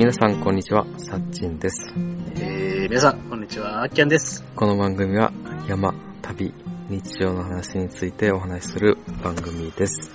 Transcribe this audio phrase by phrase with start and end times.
[0.00, 1.92] 皆さんこんにちは、さっちんです。
[2.40, 4.42] えー、皆さん、こんにちは、あっきゃんです。
[4.56, 5.30] この番組は
[5.68, 6.54] 山、旅、
[6.88, 10.10] 日常の話についてお話しする番組です。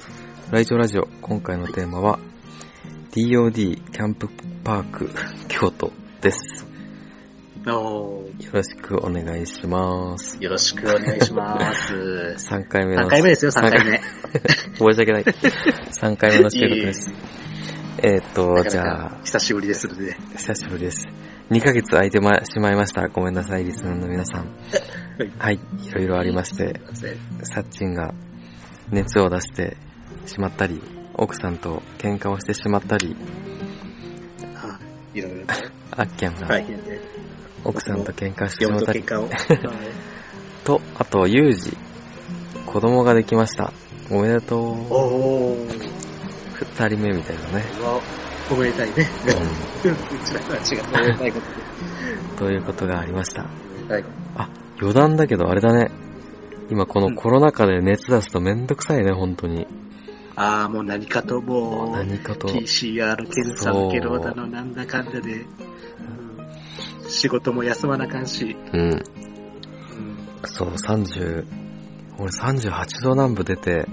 [0.51, 2.19] ライジオラジオ、今回のテーマは
[3.11, 4.27] DOD キャンプ
[4.63, 5.09] パーク
[5.47, 6.64] 京都です。
[7.67, 10.37] およろしくお願いします。
[10.37, 11.93] ーよろしくお願いします。
[12.53, 14.01] 3回目の3回目ですよ、3回目。
[14.75, 15.23] 申し訳ない。
[15.23, 17.11] 3回目の収録です。
[18.03, 20.15] えーっと、じゃあ、久しぶりですので。
[20.35, 21.07] 久しぶりです。
[21.49, 23.07] 2ヶ月空いてま、しまいました。
[23.07, 24.47] ごめんなさい、リスナーの皆さん。
[25.39, 26.81] はい、いろいろありまして、
[27.43, 28.13] サッチンが
[28.91, 29.77] 熱を出して
[30.27, 30.81] しまったり、
[31.15, 33.15] 奥さんと喧嘩をしてしまったり、
[34.53, 34.77] は
[35.13, 35.45] いいろいろね。
[35.91, 36.94] アッキャンが大変で。
[37.65, 39.27] 奥さんと喧嘩してしまったり、嫁
[40.63, 41.75] と あと、ユージ、
[42.67, 43.73] 子供ができました。
[44.11, 44.61] おめでとう。
[44.93, 45.95] おー。
[46.77, 47.65] 二人目みたいなね。
[48.51, 49.09] おめでたいね。
[49.83, 50.83] う うちらは違う。
[50.93, 53.41] おめでたいこん、ということがありました。
[53.89, 54.03] はい。
[54.35, 54.49] あ、
[54.79, 55.89] 余談だけどあれだね。
[56.69, 59.67] 今このコロナ禍で熱出すとめんどくさいね、本当に。
[60.35, 62.47] あー、もう何かともう、何かと。
[62.47, 65.45] PCR 検査受けろだの、なんだかんだで、うん
[67.07, 68.79] 仕事も休まなあかんし、うん。
[68.81, 69.03] うん
[70.47, 71.45] そう、30、
[72.19, 73.87] 俺38度南部出て、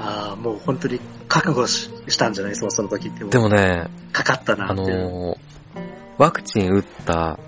[0.00, 2.56] ああ、もう本当に覚悟ししたんじゃない？
[2.56, 3.24] そのその時って。
[3.24, 4.74] でもね、かかったなあ。
[4.74, 5.36] のー、
[6.18, 7.38] ワクチン打った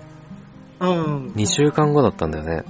[0.79, 1.27] うん。
[1.35, 2.63] 2週間後だったんだよね。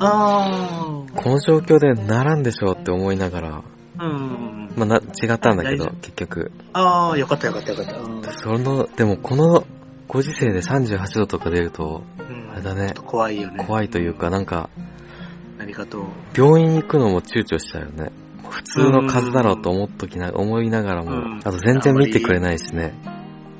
[0.00, 3.62] あこの状況でならんでしょうって思いながら、
[3.98, 4.04] あ。
[4.04, 4.70] うん。
[4.76, 6.52] まあ、な、違ったんだけど結局。
[6.74, 7.98] ああ、よかったよかったよかった。
[7.98, 9.64] うんその、でもこの
[10.08, 13.64] ご時世で38度とか出ると、うんあれだねちょっと怖いよね。
[13.64, 14.70] 怖いというか、なんか、
[15.58, 16.06] 何かと。
[16.36, 18.10] 病院に行くのも躊躇しちゃうよね。
[18.48, 22.94] 普通の風邪だろうと思っときな、思いながらも、うんあと全然見てくれないしね。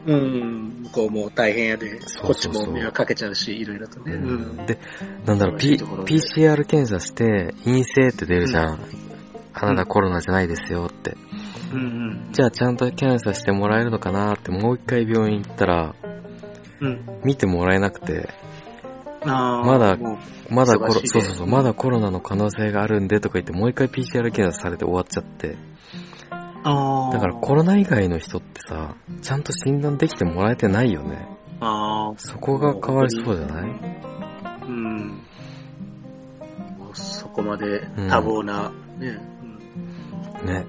[0.06, 0.82] うん。
[0.84, 4.14] 向こうも大変やで、こっちも迷惑かけちゃうし、いろいろとね。
[4.14, 4.66] うん。
[4.66, 4.78] で、
[5.26, 8.80] なんだろう、P PCR 検査して陰性って出るじゃん。
[9.52, 11.16] あなたコロナじゃないですよって。
[11.72, 16.10] うんじゃあちゃんと検査してもらえるのかなってもう一回病院行ったら、うん。
[16.10, 16.17] うん。
[17.24, 18.28] 見てもらえなくて。
[19.24, 20.18] まだも
[20.48, 25.48] まだコロ、そうそうそう、まだコロナの可能性があるんでとか言ってもう一回 PCR 検査されて終わっちゃって。
[25.50, 25.56] う
[26.64, 27.12] ああ。
[27.12, 31.28] だからコロナ以外の人ってさ、ちゃんと診断できてもらえてないよね。
[31.60, 32.14] ああ。
[32.16, 33.70] そこが変わりそうじゃない？
[34.68, 35.20] うん。
[36.94, 39.18] そこまで多忙な、ね。
[40.44, 40.64] ね。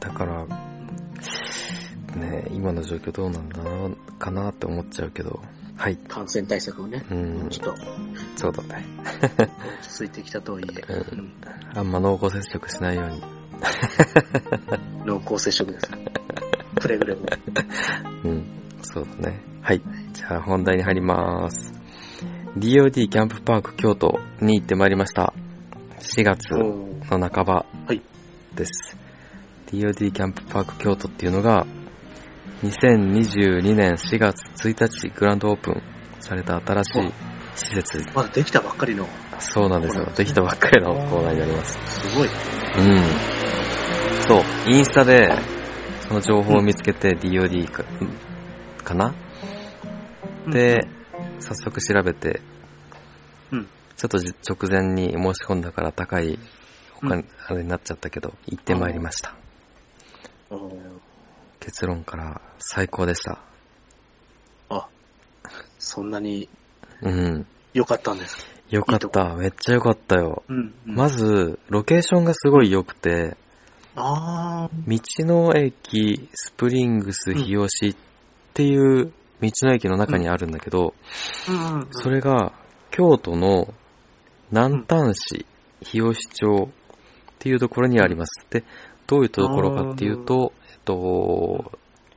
[0.00, 0.46] だから、
[2.16, 5.40] ね、今の状況どうなんだろうかなって思っちゃうけど。
[5.76, 5.96] はい。
[5.96, 7.82] 感染対策をね、うん、ちょっと
[8.36, 8.84] そうだね。
[9.80, 11.32] 落ち着いてきたとはいえ、う うん
[11.74, 13.22] あんま濃厚接触しないように。
[15.04, 15.90] 濃厚接触です。
[16.80, 17.26] くれぐれも。
[18.24, 18.44] うん、
[18.82, 19.40] そうだね。
[19.60, 19.82] はい。
[20.12, 21.72] じゃあ本題に入ります。
[22.56, 25.34] DOD キャンプパーク京都に行ってまいりました。
[25.98, 28.00] 4月おの半ばはい
[28.54, 28.96] です。
[29.66, 31.66] DOD キャンプパーク京都っていうのが、
[32.62, 35.82] 2022年4月1日グランドオープン
[36.20, 37.12] された新しい
[37.54, 38.04] 施設。
[38.14, 39.06] まだできたばっかりの、
[39.38, 40.06] そうなんですよ。
[40.16, 41.78] できたばっかりのコーナーになります。
[42.00, 42.28] すごい。
[42.28, 42.32] うん。
[44.26, 45.30] そう、インスタで、
[46.08, 47.84] その情報を見つけて DOD か、
[48.84, 49.14] かな？
[50.48, 50.86] で、
[51.40, 52.40] 早速調べて、
[53.52, 56.38] うんちょっとじ直前に申し込んだから高い
[56.98, 59.34] お金、うんあれになっちゃったけど、行ってまいりました。
[61.66, 63.40] 結論から最高でした。
[64.68, 64.86] あ、
[65.80, 66.48] そんなに
[67.02, 67.46] うん。
[67.74, 69.34] 良かったんですかよかった。
[69.34, 70.44] めっちゃよかったよ。
[70.48, 70.72] うん。
[70.84, 73.36] まず、ロケーションがすごい良くて、
[73.96, 77.96] あ道の駅スプリングス日吉っ
[78.54, 80.94] ていう道の駅の中にあるんだけど、
[81.48, 81.88] あ、うん。
[81.90, 82.52] それが
[82.92, 83.74] 京都の
[84.52, 85.46] 南丹市
[85.80, 86.72] 日吉町っ
[87.40, 88.46] ていうところにあります。
[88.50, 88.62] で、
[89.08, 90.52] どういうところかっていうと、
[90.86, 91.72] と、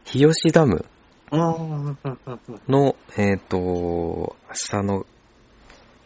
[0.05, 0.85] 日吉ダム
[1.31, 5.05] の、えっと、下の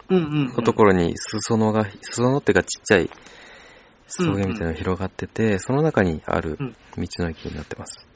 [0.09, 0.47] うんうん。
[0.47, 3.09] のところに裾野が、裾野っていうかちっちゃい
[4.07, 8.07] 草原みたいなのが広がってて、その中にあるうん道の駅になってます。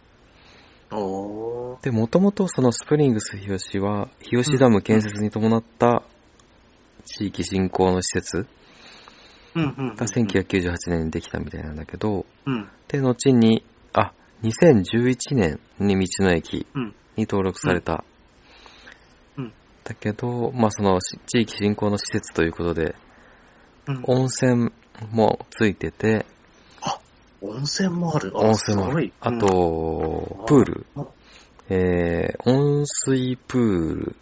[0.92, 6.04] おーで、もともとそのスプリングス日吉は、日吉ダム建設に伴った
[7.06, 8.48] 地域振興の施設
[9.56, 9.96] うんうん。
[9.96, 12.70] が1998年にできたみたいなんだけど、うん。
[12.88, 13.77] で、後に、あ、
[14.44, 16.96] 2011年に道の駅うん。
[17.16, 18.04] に登録された
[19.38, 19.54] うん
[19.84, 22.96] だけど、まあそのし地域振興の施設ということで、
[23.88, 24.04] うん。
[24.04, 24.72] 温泉
[25.12, 26.26] もついてて、
[27.42, 28.32] 温泉もある。
[28.36, 29.08] あ温泉もあすごい。
[29.08, 31.08] るあうん、と、プールうん。
[31.70, 34.16] えー、温水プール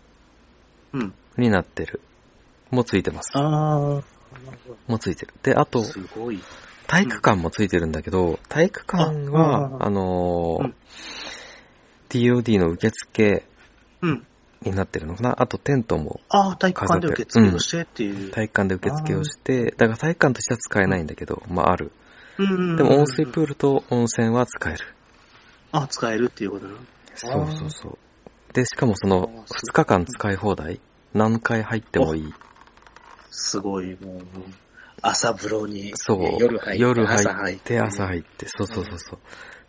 [0.93, 1.13] うん。
[1.37, 2.01] になってる。
[2.71, 3.31] もついてます。
[3.35, 3.41] あ
[3.99, 4.03] あ、
[4.87, 5.33] もついてる。
[5.43, 6.39] で、あと、すごい。
[6.87, 10.75] 体育館もついてるんだけど、体育館は、あのーうん
[12.09, 13.43] TOD の受付
[14.01, 14.25] うん。
[14.61, 15.41] になってるのかな？
[15.41, 18.31] あとテントもああ、体育館で受付をしてっていう。
[18.31, 21.91] 体育館で受付をして、だから体育館としては使えないんだけど、まあある。
[22.37, 24.79] うんでも温水プールと温泉は使える。
[25.71, 26.77] あ、使えるっていうことなの？
[27.15, 27.97] そうそうそう。
[28.53, 30.79] で、しかもそのあーす2日間使い放題
[31.13, 32.33] 何回入ってもいい。
[33.31, 34.21] すごい、もう、
[35.01, 36.37] 朝風呂に、そう。
[36.39, 39.19] 夜入って、夜朝入って、朝入って、そうそうそうそう。
[39.19, 39.19] っ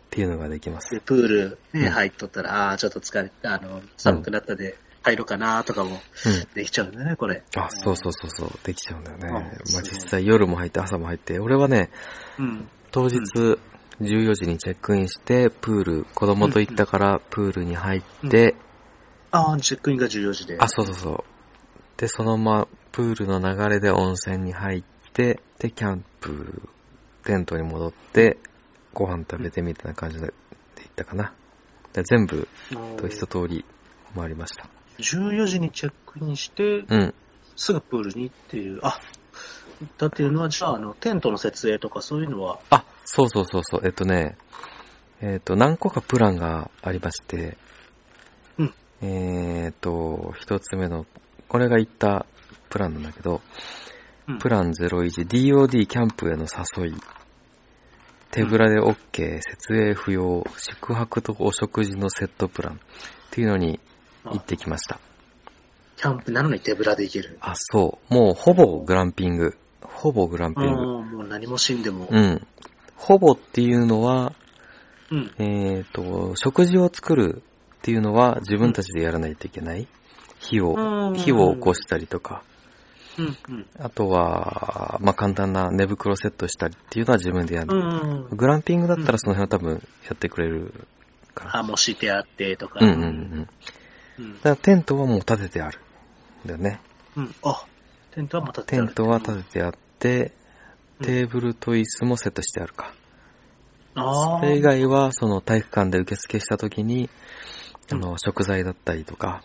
[0.09, 0.91] ていうのができます。
[0.91, 5.91] で、プールね、うん入っとったら、ああ、ちょっと疲れ、あの、寒くなったで、入ろうかなとかも
[6.25, 6.47] うん。
[6.53, 7.43] できちゃうんだね、これ。
[7.55, 8.49] あ、そうそうそうそう。
[8.63, 9.27] できちゃうんだよね。
[9.29, 11.89] あまあ実際夜も入って朝も入って、俺はね、
[12.39, 12.67] うん。
[12.91, 13.17] 当日
[14.01, 18.55] 14時にチェックインして、プール、子供と行ったからプールに入って、
[19.31, 20.57] ああ、チェックインが14時で。
[20.59, 21.23] あ、そうそうそう。
[21.97, 24.83] で、そのまま、プールの流れで温泉に入っ
[25.17, 26.69] て、で、キャンプ、
[27.25, 28.37] テントに戻って、
[28.93, 30.33] ご飯食べてみたいな感じで行っ
[30.95, 31.33] たかな。
[31.93, 33.65] で全部、うんと一通り
[34.15, 34.69] 回りました。
[34.99, 37.13] 14時にチェックインして、うん。
[37.55, 38.99] すぐプールにっていう、あ、
[39.97, 43.81] だっていうのは、じゃあ、あの、テントの設営とかそういうのは、あ、そうそうそうそう。
[43.85, 44.37] えっとね、
[45.21, 47.57] えっと、何個かプランがありまして、
[48.59, 51.07] うんえっと、一つ目の、
[51.47, 52.27] これが言った
[52.69, 53.41] プランなんだけど、
[54.27, 56.45] うんプラン 01DOD キャンプへの
[56.79, 56.93] 誘い、
[58.29, 62.77] 手ぶらで OK、設営不要、宿泊とお食事のセットプランっ
[63.31, 63.79] ていうのに
[64.25, 64.99] 行ってきました。
[65.95, 67.37] キャンプなのに手ぶらで行ける。
[67.41, 68.13] あ、そう。
[68.13, 69.57] もうほぼグランピング。
[69.81, 70.75] ほぼグランピうんン
[71.09, 71.17] グ。
[71.17, 72.07] もう何も死んでも。
[72.11, 72.47] うん。
[72.95, 74.33] ほぼっていうのは、
[75.09, 75.31] うん。
[75.39, 77.41] えっ、と、食事を作る
[77.77, 79.87] っていうのは自分たちでやらないといけない。
[80.39, 82.43] 火を、うん火を起こしたりとか、
[83.17, 83.37] うん。
[83.49, 83.65] うん。
[83.79, 87.75] あとは、まあ、簡単な寝袋セットしたりっていうのは自分でやる。
[87.75, 88.37] うん。
[88.37, 89.73] グランピングだったらその辺は多分
[90.05, 90.73] やってくれる
[91.33, 91.57] から。
[91.57, 92.79] あ、もうしてあってとか。
[92.81, 93.49] うんうんうん。
[94.19, 94.33] うん。
[94.35, 95.79] だからテントはもう立ててある。
[96.45, 96.79] だよね。
[97.15, 97.35] うん。
[97.43, 97.65] あ、
[98.11, 100.31] テントはまたテントは立ててあって、
[100.99, 102.91] うんテーブルと椅子もセットしてあるか。
[103.93, 104.39] ああ。
[104.39, 107.07] それ以外は、その体育館で受付した時に、
[107.91, 109.43] あうんの、食材だったりとか、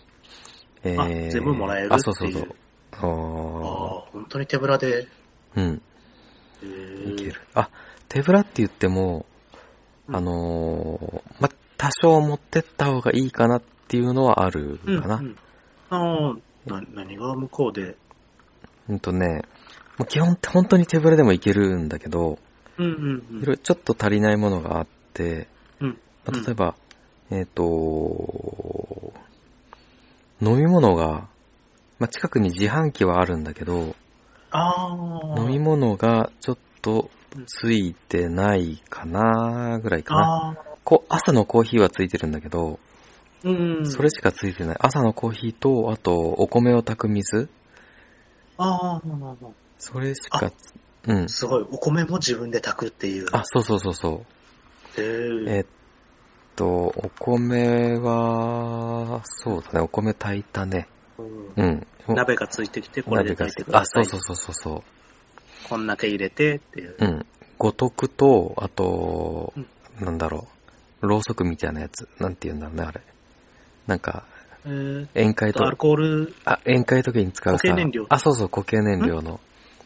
[0.82, 2.56] えあ全部もらえるあ、そうそうそう。
[2.93, 3.09] あああ、
[4.12, 5.06] 本当に手ぶらで。
[5.06, 5.06] ー
[5.56, 5.83] うん、
[6.62, 7.41] へーいける。
[7.55, 7.71] あ、
[8.09, 9.27] 手ぶらって言っても、
[10.09, 15.17] うんあのーま、多少持ってった方がいいかなっていうのはあるかな。
[15.17, 15.37] うんうん
[15.91, 16.35] ああ、
[16.67, 17.97] な、何が向こうで。
[18.89, 19.43] うんとね、
[19.99, 22.39] もう基本、本当に手ぶらでもいけるんだけど、
[22.79, 23.43] うんうんうん。
[23.43, 25.49] いろいろちょっと足りないものがあって、
[25.81, 25.99] うん。
[26.25, 26.75] まあ例えば、
[27.31, 29.12] えっ、と、
[30.41, 31.29] 飲み物が、
[32.02, 33.94] まあ、近くに自販機はあるんだけど。
[35.37, 37.10] 飲み物がちょっと
[37.46, 40.58] ついてないかなぐらいかな。
[40.82, 42.81] こ朝のコーヒーはついてるんだけど、
[43.44, 43.50] う
[43.82, 43.88] ん。
[43.88, 44.76] それしかついてない。
[44.81, 47.49] 朝のコーヒーと、あと、お米を炊く水
[48.58, 49.02] ああ、
[49.78, 50.75] それしかつ、
[51.06, 51.29] うん。
[51.29, 51.67] すごい。
[51.70, 53.29] お米も自分で炊くっていう。
[53.31, 54.24] あ、そうそうそうそ
[54.98, 55.00] う。
[55.00, 55.58] へえ。
[55.58, 55.67] えっ
[56.56, 60.88] と、お米は、そうだね、お米炊いたね。
[61.19, 61.86] うんうん。
[62.14, 64.06] 鍋がついてきて、これで炊いてくあ、ださい。
[64.06, 64.84] そうそうそうそうそ
[65.69, 66.96] こんだけ入れてっていう。
[66.98, 67.04] う。
[67.04, 67.26] うん。
[67.58, 69.66] 五徳と、あとうん、
[70.04, 70.48] なんだろ
[71.02, 72.08] う、ろうそくみたいなやつ。
[72.19, 73.00] なんて言うんだろうね、あれ。
[73.86, 74.24] なんか、
[74.64, 79.40] えー宴会とアル、コール、あ、宴会時に使うさ、固形燃料あ、そうそう、固形燃料の。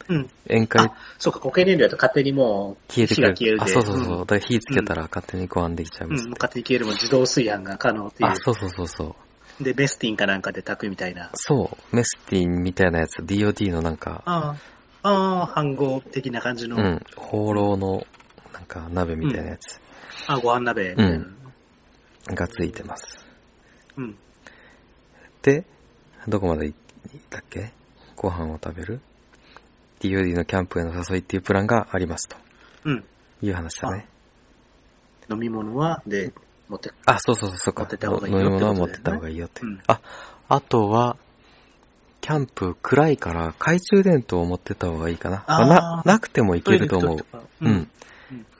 [0.08, 0.30] うん。
[0.48, 3.34] 宴会あ、そうか、固形燃料だと勝手にもう、消えてくれる。
[3.36, 3.64] 火が消えるで。
[3.64, 4.16] あ、そうそうそう。
[4.16, 9.14] んだから火つけたら勝手にご飯できちゃいうん、ます、勝手に消えるも自動炊飯が可能っていあ、そうそうそうそう。
[9.60, 9.64] う。
[9.64, 11.30] で、ベスティンかなんかで炊くみたいな。
[11.34, 11.96] そう。
[11.96, 14.56] メスティンみたいなやつ、DOD のなんか、あ
[15.02, 18.06] あ、ああ、飯盒的な感じの、うん、放浪の、
[18.52, 19.80] なんか鍋みたいなやつ
[20.26, 21.14] あご飯鍋みたいな。
[21.16, 21.36] うん
[22.28, 23.24] がついてます。
[23.96, 24.16] うん。
[25.42, 25.64] で、
[26.26, 27.70] どこまで行ったっけ？
[28.16, 29.00] ご飯を食べる
[30.00, 32.36] ?DOD のキャンプへの誘いっていうプランがありますと
[32.84, 33.04] うん。
[33.42, 34.08] いう話だね。
[35.30, 36.32] 飲み物は、で、
[36.68, 37.82] 持って、あ、そうそうそう、そうか。
[37.82, 39.62] 持ってった方がいいよ飲み物は持ってった方がいいよって。
[39.62, 40.00] うんあ、
[40.48, 41.16] あとは、
[42.20, 45.44] キャンプ暗いから懐中電灯を持ってった方がいいかな。
[45.46, 47.18] まああな、ーなくてもいけると思う
[47.60, 47.88] うん。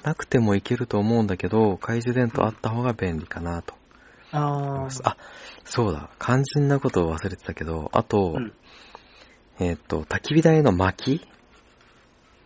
[0.05, 3.75] なくてもいけると思うんだけど、懐中電灯あった方が便利かなと。
[4.31, 4.89] ああ。
[5.03, 5.17] あ、
[5.65, 6.11] そうだ。
[6.21, 8.53] 肝心なことを忘れてたけど、あと、うん
[9.59, 11.27] えっ、と、焚き火台の薪？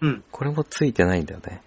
[0.00, 0.24] うん。
[0.30, 1.60] これもついてないんだよね。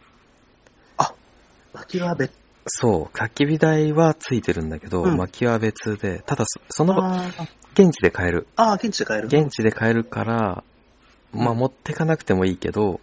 [1.73, 2.31] 薪は別、
[2.65, 8.47] そう、焚き火台はついてるんだけど、うん薪は別で、ただそその、あー現地で買える。
[8.55, 9.27] あー、現地で買える。
[9.27, 10.63] 現地で買えるから、
[11.33, 13.01] まあ持ってかなくてもいいけど、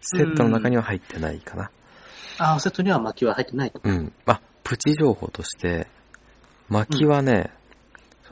[0.00, 1.70] セットの中には入ってないかな。
[2.38, 3.72] ああ、セットには薪は入ってない。
[3.82, 4.12] うん。
[4.26, 5.86] あ、プチ情報として、
[6.68, 7.50] 薪はね、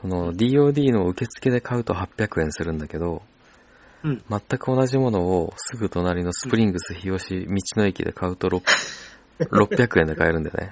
[0.01, 3.21] その DOD の受付で買うと800円するんだけど、
[4.03, 4.23] うん。
[4.29, 8.61] 全く同じものをすぐ隣のスプリングス日吉道の駅で買うと6
[9.39, 10.71] 600円で買えるんだよね。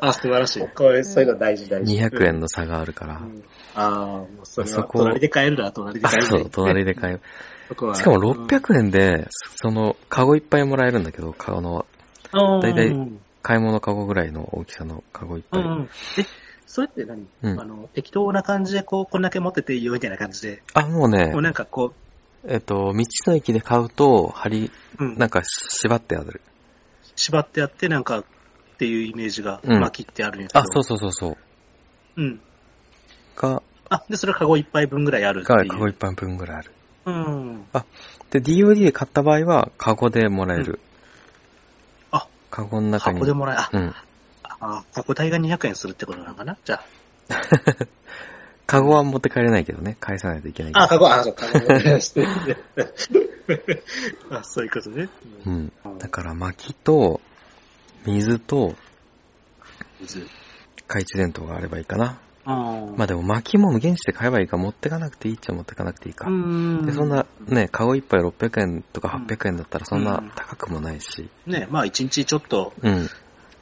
[0.00, 0.68] あ、素晴らしい。
[0.74, 1.96] これ、そういうの大事大事。
[1.96, 3.16] 200円の差があるから。
[3.16, 3.42] うん。
[3.74, 6.26] ああ、もうそれはそこ隣で買えるな、隣であ買える。
[6.26, 7.20] そう、隣で買える。
[7.68, 11.86] そこはしかも600円で、その、カゴいっぱいもらえるんだけど、カゴの、
[12.32, 15.62] うんだいたいうん買い物カゴぐらいの大きさのカゴいっぱい。
[15.62, 15.88] うん。
[16.18, 16.24] え、
[16.66, 21.94] それって何、うんあの、適当な感じで、こう、こんだけ持ってていいよみたいな感じで、あ、もうねもう、なんかこ
[22.48, 24.66] えっと、道の駅で買うと、針、
[24.98, 26.40] う、うん、なんか縛ってある。
[27.16, 28.24] 縛ってあって、なんか、っ
[28.78, 30.60] ていうイメージが、うん巻きってあるんやけど。
[30.60, 31.36] あ、そうそうそうそう。
[32.16, 32.40] うん。
[33.36, 35.70] が、あ、で、それはカゴ一杯分ぐらいあるってが、いう。
[35.70, 36.72] カゴ一般分ぐらいある。
[37.06, 37.64] うん。
[38.30, 40.80] で、DOD で買った場合は、カゴでもらえる。
[42.10, 43.18] あ、カゴの中に。
[43.18, 43.94] 箱でもらえ、あ、うん。
[44.60, 46.56] あ、箱代が200円するってことなのかな？
[46.64, 46.82] じゃ
[48.66, 49.96] カゴは持って帰れないけどね。
[50.00, 50.86] 返さないといけないけあ。
[50.86, 50.86] ど。
[50.86, 52.26] あ、カゴ、あ、そう、カゴでして。
[54.30, 55.08] あ、そういうことね。
[55.46, 55.72] うん。
[55.98, 57.20] だから、薪と、
[58.04, 58.74] 水と、
[60.00, 60.26] 水。
[60.88, 62.18] 懐中電灯があればいいかな。
[62.48, 66.28] あまあでも薪も現地で買えばいいから持ってかなくていいっちゃ持ってかなくていいか。
[66.28, 66.86] うん。
[66.86, 71.28] で、そんな、ね、カゴ一杯600円とか800円だったらそんな高くもないし。
[71.46, 73.08] ね、まあ一日ちょっと、うん。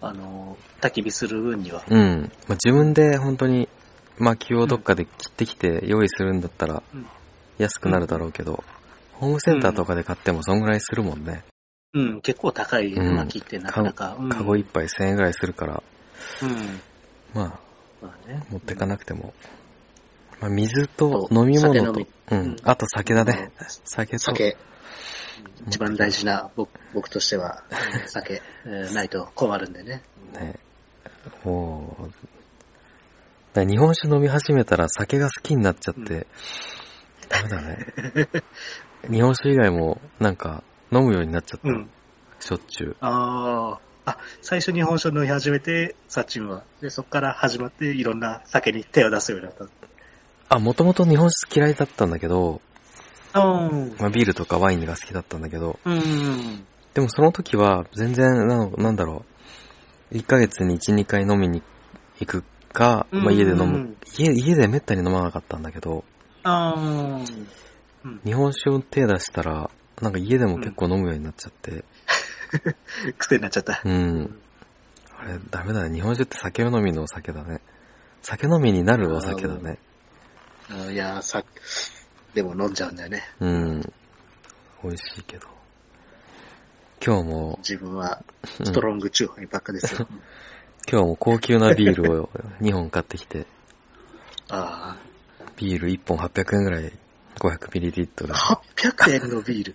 [0.03, 1.83] あの、焚き火する分には。
[1.89, 2.31] うん。
[2.47, 3.71] まあ、自分で本当に
[4.18, 7.06] 薪をどっかで切ってきて用意するんだったらうん
[7.59, 8.64] 安くなるだろうけど、
[9.12, 11.44] ホームセンターとかで買ってもそんぐらいするもんね。
[11.92, 14.16] うん、結構高いうん薪ってなかなか。
[14.18, 15.83] うんカゴ一杯1000円ぐらいするから、
[16.42, 16.80] うん。
[17.33, 17.61] まあ、
[18.04, 18.44] まあね。
[18.50, 19.33] 持ってかなくても。
[20.40, 22.56] まあ、水と飲み物とううんん。
[22.64, 23.52] あと酒だね。
[23.85, 24.56] 酒と、酒。
[25.68, 27.62] 一番大事な僕僕としては、
[28.06, 30.02] 酒、えーないと困るんでね。
[30.33, 30.59] ね。
[31.44, 32.34] もう、
[33.55, 36.27] だ日本酒飲み始めたら酒が好きになっちゃって、
[37.29, 37.87] ダメだね。
[39.11, 41.69] 日本酒以外もなんか飲むようになっちゃった。
[41.69, 41.91] うん。
[42.41, 42.97] しょっちゅう。
[43.01, 43.85] ああ。
[44.07, 46.65] あ、最初日本酒飲み始めて、サッチンは。
[46.83, 49.67] で、そこから始まって、いろんな酒に手を出すようになった。
[50.51, 52.61] あ、もともと日本酒嫌いだったんだけど、
[53.35, 53.97] うん。
[53.99, 56.67] まあ、ビールとかワインが好きだったんだけど、うん。
[56.93, 59.25] でもその時は全然、なのなんだろ
[60.13, 61.63] う、1ヶ月に1、2回飲みに
[62.21, 63.97] 行くか、まあ、家で飲むうん。
[64.19, 66.04] 家、家でめったに飲まなかったんだけど、
[66.43, 66.81] ああ。
[68.04, 68.21] うん。
[68.25, 69.71] 日本酒を手出したら、
[70.02, 71.85] なんか家でも結構飲むようになっちゃって、
[73.16, 73.81] 癖になっちゃった。
[73.83, 74.38] うん。
[75.16, 75.95] あれ、ダメだね。
[75.95, 77.61] 日本酒って酒飲みのお酒だね。
[78.21, 79.78] 酒飲みになるお酒だね。
[80.71, 81.45] うんいやーさ、
[82.33, 83.23] でも飲んじゃうんだよね。
[83.38, 83.81] うん。
[84.83, 85.47] 美味しいけど。
[87.04, 88.23] 今日も、自分は、
[88.61, 90.09] うんストロングチューハイばっかですよ。
[90.91, 92.29] 今日も高級なビールを
[92.61, 93.47] 2本買ってきて、
[94.50, 94.97] あ
[95.57, 96.93] ビール1本800円ぐらい
[97.37, 98.61] 500ml あ。
[98.76, 99.75] 800円のビール？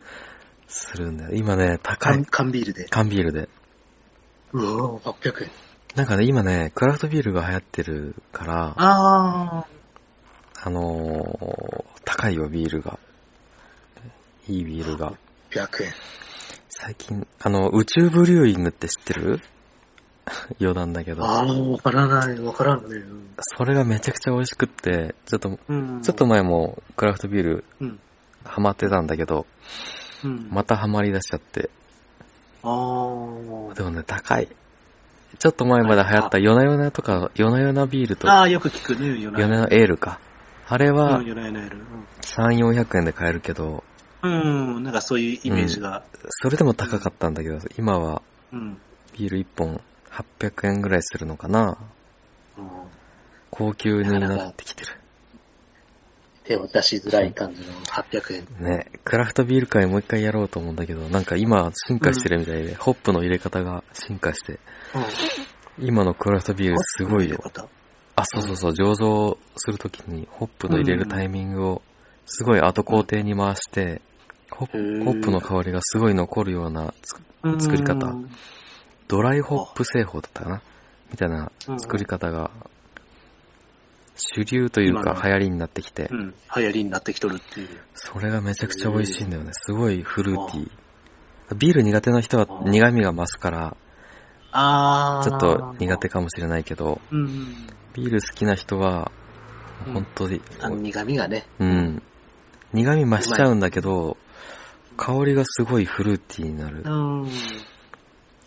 [0.67, 1.31] するんだよ。
[1.33, 2.25] 今ね、高缶い。
[2.25, 2.85] 缶ビールで。
[2.85, 3.49] 缶ビールで。
[4.53, 5.51] うおー、800円。
[5.95, 9.65] なんかね、今ね、クラフトビールが流行ってるから、あ
[10.61, 12.99] あのー、高いよ、ビールが。
[14.47, 15.07] いいビールが。
[15.07, 15.13] あ。
[15.51, 15.93] 100円。
[16.69, 19.41] 最近、あの、宇宙ブリューイングって知ってる？
[20.59, 21.25] 余談だけど。
[21.25, 22.85] ああ、わからない、わからんね。
[22.97, 26.01] うんそれがめちゃくちゃ美味しくって、ちょっと、うん。
[26.01, 27.99] ちょっと前もクラフトビールうん。
[28.43, 29.45] ハマってたんだけど、
[30.23, 30.49] うん。
[30.51, 31.69] またハマり出しちゃって。
[32.63, 33.73] ああ。
[33.75, 34.49] でもね、高い。
[35.37, 40.19] ちょっと前まで流行った夜な夜なとか、夜な夜なビールと、ああ、よく聞くね、夜夜な夜なエールか。
[40.67, 41.83] あれはうん、夜な夜な夜な
[42.21, 43.83] 3、400円で買えるけど、
[44.21, 44.75] うん。
[44.75, 46.03] うん、なんかそういうイメージが。
[46.29, 48.21] それでも高かったんだけど、今は
[48.51, 48.77] うん。
[49.17, 51.77] ビール1本800円ぐらいするのかな？
[52.57, 52.67] うん。
[53.51, 54.91] 高級になってきてる。
[56.43, 58.65] 手を出しづらい感じの800円。
[58.65, 64.59] ね、クラフトビール会もう一回やろうと思うんだけど、なんか今進化してるみたいで、ホップの入れ方が進化して、
[65.77, 67.37] 今のクラフトビールすごいよ。
[67.37, 67.67] 方？
[68.15, 71.81] あ、そうそうそう、醸造するときにホップの入れるタイミングを
[72.25, 74.01] すごい後工程に回して、
[74.49, 77.15] ホップの香りがすごい残るようなつ
[77.63, 78.07] 作り方。
[78.07, 78.29] うん
[79.09, 80.61] ドライホップ製法だったかな？
[81.11, 82.51] みたいな作り方が
[84.15, 86.33] 主流というか流行りになってきてう、ん。
[86.55, 87.67] 流行りになってきとるっていう。
[87.95, 89.49] それがめちゃくちゃ美味しいんだよね。
[89.53, 91.55] すごいフルーティー。
[91.57, 93.75] ビール苦手な人は苦味が増すから、
[94.51, 96.09] あちょっと苦手。
[96.09, 97.67] かもしれないけど、うんうん。
[97.93, 99.11] ビール好きな人は、
[99.87, 101.47] うん本当に、あの苦味がね。
[101.57, 102.03] うん。
[102.73, 104.17] 苦味増しちゃうんだけど、
[104.97, 106.89] 香りがすごいフルーティーになるう
[107.23, 107.29] ん。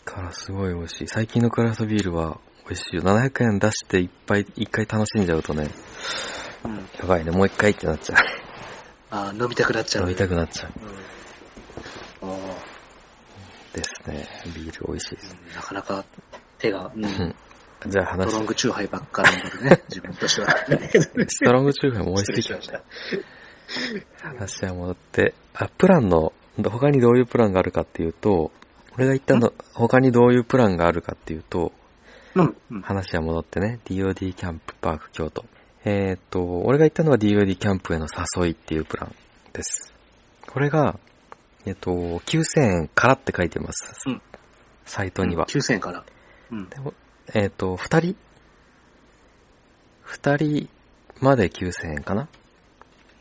[0.04, 1.09] からすごい美味しい。
[1.09, 3.02] 最近のクラフトビールは美味しいよ。
[3.02, 5.68] 700円出していっぱい、一回楽しんじゃうとね、
[6.64, 6.76] うん。
[6.76, 8.16] やばいね、もう一回ってなっちゃ
[9.11, 10.04] あー飲みたくなっちゃう。
[10.04, 10.06] う。
[10.06, 12.26] 飲みたくなっちゃう。
[12.26, 12.32] うん。
[12.32, 12.37] あ
[13.75, 14.28] ですね。
[14.54, 15.37] ビール美味しいです。
[15.52, 16.04] ーなかなか
[16.59, 17.04] 手が、うん。
[17.04, 17.35] うん。
[17.88, 20.49] じゃあ話ストロングチューハイばっかり飲んでるね、 自分としては。
[21.28, 22.82] ストロングチューハイも美味しいしました。
[24.23, 26.32] 話は戻って、あ、プランの、
[26.62, 28.52] 他にどういうプランがあるかっていうと、
[28.94, 31.72] 俺が言ったの、他にどういうプランがあるかっていうと、
[32.34, 32.56] うん。
[32.70, 32.82] うん。
[32.82, 35.44] 話は戻ってね、DOD キャンプパーク京都。
[35.84, 38.06] えーっと、俺が言ったのは DOD キャンプへの
[38.40, 39.14] 誘いっていうプラン
[39.52, 39.92] です。
[40.46, 40.99] これが、
[41.66, 44.08] えっと、9000円からって書いてます。
[44.08, 44.22] うん
[44.84, 45.46] サイトには。
[45.46, 46.04] 9000円から。
[46.50, 46.68] うん。
[46.68, 46.92] でも
[47.34, 48.16] えっと、二人？
[50.02, 50.68] 二人
[51.20, 52.28] まで9000円かな？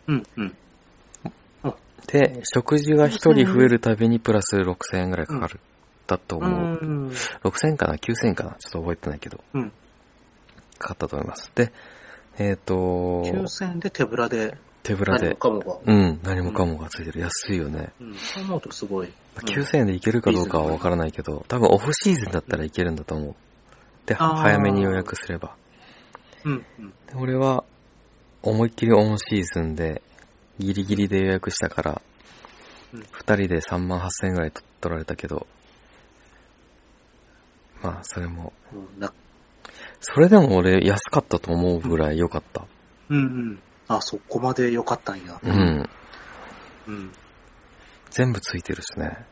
[0.07, 0.23] うん。
[0.37, 0.57] うん。
[2.07, 5.59] で、食事が一人増えるたびにプラス6000円ぐらいかかる。
[6.07, 6.79] だと思う。
[6.81, 7.07] うん。
[7.43, 8.51] 6000円かな ?9000 円かな？
[8.59, 9.39] ちょっと覚えてないけど。
[9.53, 9.71] うん。
[10.77, 11.51] かかったと思います。
[11.55, 11.71] で、
[12.37, 15.77] えっ、と、9000円で手ぶらで、手ぶらで何も、かもが。
[15.85, 17.19] うん、何もかもがついてる。
[17.19, 17.93] 安いよね。
[18.01, 18.15] うん。
[18.15, 19.07] そう思うとすごい。
[19.07, 23.35] うん9000円でいけるかどうかはわからないけど、多分オフシーズンだったらいけるんだと思う。
[24.05, 25.55] で、早めに予約すれば。
[26.43, 26.65] うん。
[26.79, 26.89] うん。
[26.89, 27.63] で俺は、
[28.43, 30.01] 思いっきりオンシーズンで、
[30.61, 32.01] ギリギリで予約したから
[32.93, 35.47] うん、二人で3万8000円ぐらい取取られたけど、
[37.81, 38.51] まあ、それも、
[40.01, 42.65] それでも俺安かったと思うぐらい良かった。
[43.09, 43.59] うんうん。
[43.87, 45.39] あ、そこまで良かったんや。
[45.43, 45.89] うん。
[46.87, 47.11] うん。
[48.09, 49.25] 全部ついてるしね。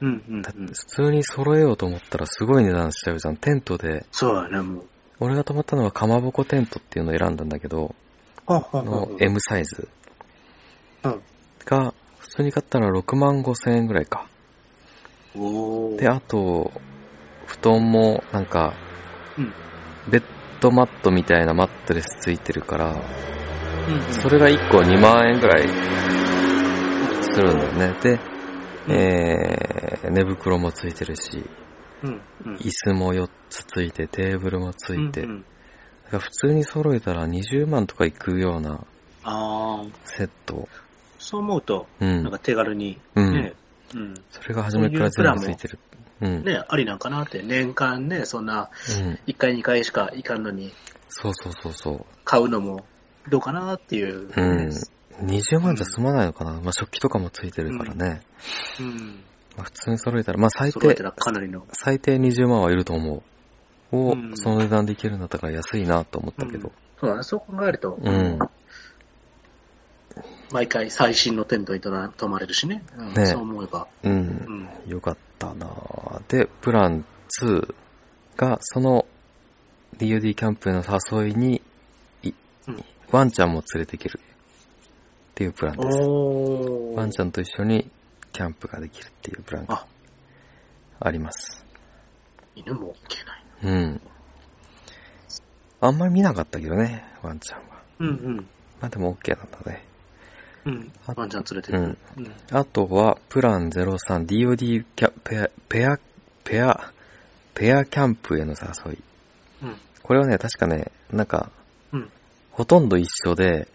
[0.00, 0.42] うんうんうん。
[0.66, 3.36] 普通に揃えようと思ったらすごい値段しちゃうじゃん。
[3.36, 4.86] テントで、そうだね、もう。
[5.20, 7.94] 俺が泊まったのはかまぼこテントっていうのを選んだんだけど、
[8.46, 9.88] の M サイズ
[11.04, 11.22] うん。
[11.64, 14.26] が、普通に買ったら6万5千円ぐらいか。
[15.36, 15.96] おー。
[15.96, 16.72] で、あと、
[17.46, 18.74] 布団もなんか、
[19.36, 19.52] うん。
[20.10, 20.22] ベッ
[20.60, 24.12] ドマットみたいなマットレスついてるから、うん。
[24.12, 25.68] それが1個2万円ぐらい
[27.22, 27.94] するんだよね。
[28.02, 28.18] で、
[28.88, 31.44] えー、寝袋もついてるし、
[32.02, 32.20] うん。
[32.46, 32.54] うん。
[32.56, 35.44] 椅子も4つついて、テーブルもついて、うんうん
[36.08, 38.80] だから普通に揃えたら20万とかいくような
[39.24, 40.66] ああ、セット。
[41.18, 43.54] そう思うと、うんなんか手軽に、うんね、
[43.94, 44.14] うん。
[44.30, 45.78] それが初めから全部ついてる。
[46.20, 46.44] うん。
[46.44, 49.18] ね、ありなんかなって、年間ね、そんな、うん。
[49.26, 50.72] 1回2回しか行かんのに、
[51.08, 52.06] そうそうそうそう。
[52.24, 52.84] 買うのも、
[53.28, 54.30] どうかなっていう。
[54.34, 54.70] うん。
[55.26, 58.22] 20万じゃ済まないのかな、まあ食器とかもついてるからね。
[58.80, 59.24] うん。
[59.56, 61.66] まあ普通に揃えたら、まあ最低かなりの。
[61.72, 63.22] 最低20万はいると思う。
[63.90, 66.72] を、うんその値段でいけるんだったから安いなと思ったけど。
[67.00, 68.38] そうだね、そう考えると、うん。
[70.52, 72.82] 毎回最新のテントに泊まれるしね。
[72.96, 73.86] うんねそう思えば。
[74.02, 74.12] うん。
[74.86, 74.90] うん。
[74.90, 77.04] よかったなぁで、プラン
[77.40, 77.74] 2
[78.36, 79.06] が、その
[79.98, 81.62] DOD キャンプへの誘いに、
[82.22, 82.32] い
[82.68, 85.98] うんワンちゃんも連れていけるっていうプランです。
[85.98, 87.90] ワンちゃんと一緒に
[88.32, 89.86] キャンプができるっていうプランがあ、
[91.00, 91.64] あります。
[92.54, 93.44] 犬も OK ない。
[93.62, 94.00] うん。
[95.80, 97.64] あんまり見なかったけどね、ワンちゃんは。
[98.00, 98.36] うんうん。
[98.80, 99.87] まあでも OK なんだね。
[100.64, 100.92] うん。
[101.06, 101.78] あワンちゃん連れてる。
[101.78, 101.98] うん。
[102.16, 102.32] うん。
[102.50, 105.98] あとは、プラン 03DOD キャペア、ペア、
[106.44, 106.92] ペア、
[107.54, 108.98] ペアキャンプへの誘い。
[109.62, 109.76] うん。
[110.02, 111.50] これはね、確かね、なんか、
[111.92, 112.10] うん。
[112.52, 113.68] ほとんど一緒で、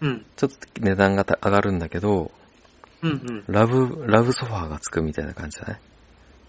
[0.00, 0.26] うん。
[0.36, 2.30] ちょっと値段がた上がるんだけど、
[3.02, 3.44] うんうん。
[3.48, 5.80] ラブ、ラブソファーがつくみたいな感じだね。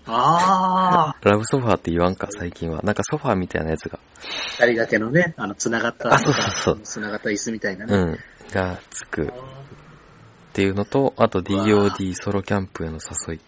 [0.06, 1.16] ああ。
[1.28, 2.82] ラブソファーって言わんか、最近は。
[2.82, 7.96] なんかソファーみたいなやつが、二人掛けのね、あの、繋がった、あそうそうそう繋がった椅子みたいなね。
[7.96, 8.20] うん、
[8.52, 9.32] がつくっ
[10.54, 13.40] ていうのと、あと DOD ソロキャンプへの誘い。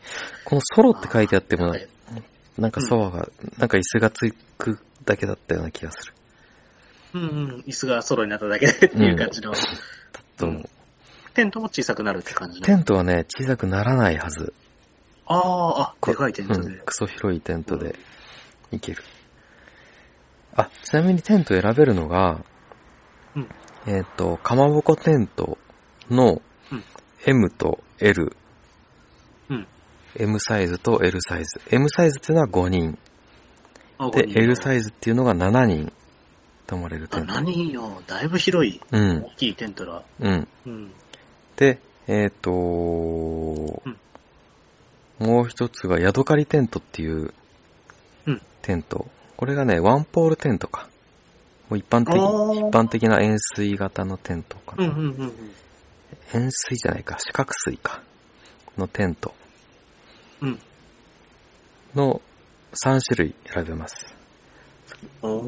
[0.46, 1.88] このソロって書いてあっても、はい
[2.58, 6.14] なんかソファーが、なんか椅子がつくだけだったような気がする。
[7.14, 7.26] うんう
[7.58, 7.64] ん。
[7.68, 9.54] 椅子がソロになっただけでっていう感じの。
[10.38, 10.64] と思う
[11.34, 12.66] テントも小さくなるって感じの。
[12.66, 14.54] テントはね、小さくならないはず。
[15.26, 16.86] ああ、あ、こでかいテントでうん。
[16.86, 17.96] クソ広いテントで
[18.72, 19.04] 行ける。
[20.56, 22.46] あ、ちなみにテント選べるのが、うん
[23.88, 25.58] えっ、と、かまぼこテント
[26.10, 26.42] の
[26.72, 26.84] うん
[27.26, 28.36] M と L、
[29.50, 29.68] うん。
[30.16, 31.62] M サイズと L サイズ。
[31.72, 32.98] M サイズっていうのは5人。
[34.12, 35.94] で、L サイズっていうのが7人
[36.66, 37.34] 泊まれるテあ、ント。
[37.34, 39.36] 何よ、だいぶ広い、うん大。
[39.36, 40.04] きいテントだ。
[40.20, 40.48] うん。
[40.66, 40.92] うん。
[41.56, 42.52] で、えっ、と
[45.20, 47.34] もう一つがヤドカリテントっていう
[48.26, 49.08] うんテント。
[49.38, 50.88] これがね、ワンポールテントか。
[51.72, 52.20] もう一般的、一
[52.70, 54.84] 般的な円錐型のテントかな。
[54.84, 55.34] うんうんうんうん。
[56.34, 58.04] 円錐じゃないか、四角錐か。
[58.78, 59.34] のテント
[60.42, 60.60] うん。
[61.96, 62.22] の
[62.74, 64.14] 3種類選べます。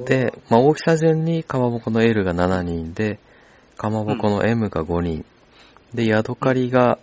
[0.06, 3.20] で、まあ、大きさ順にかまぼこの L が7人で、
[3.76, 5.26] かまぼこの M が5人。
[5.94, 7.00] で、ヤドカリが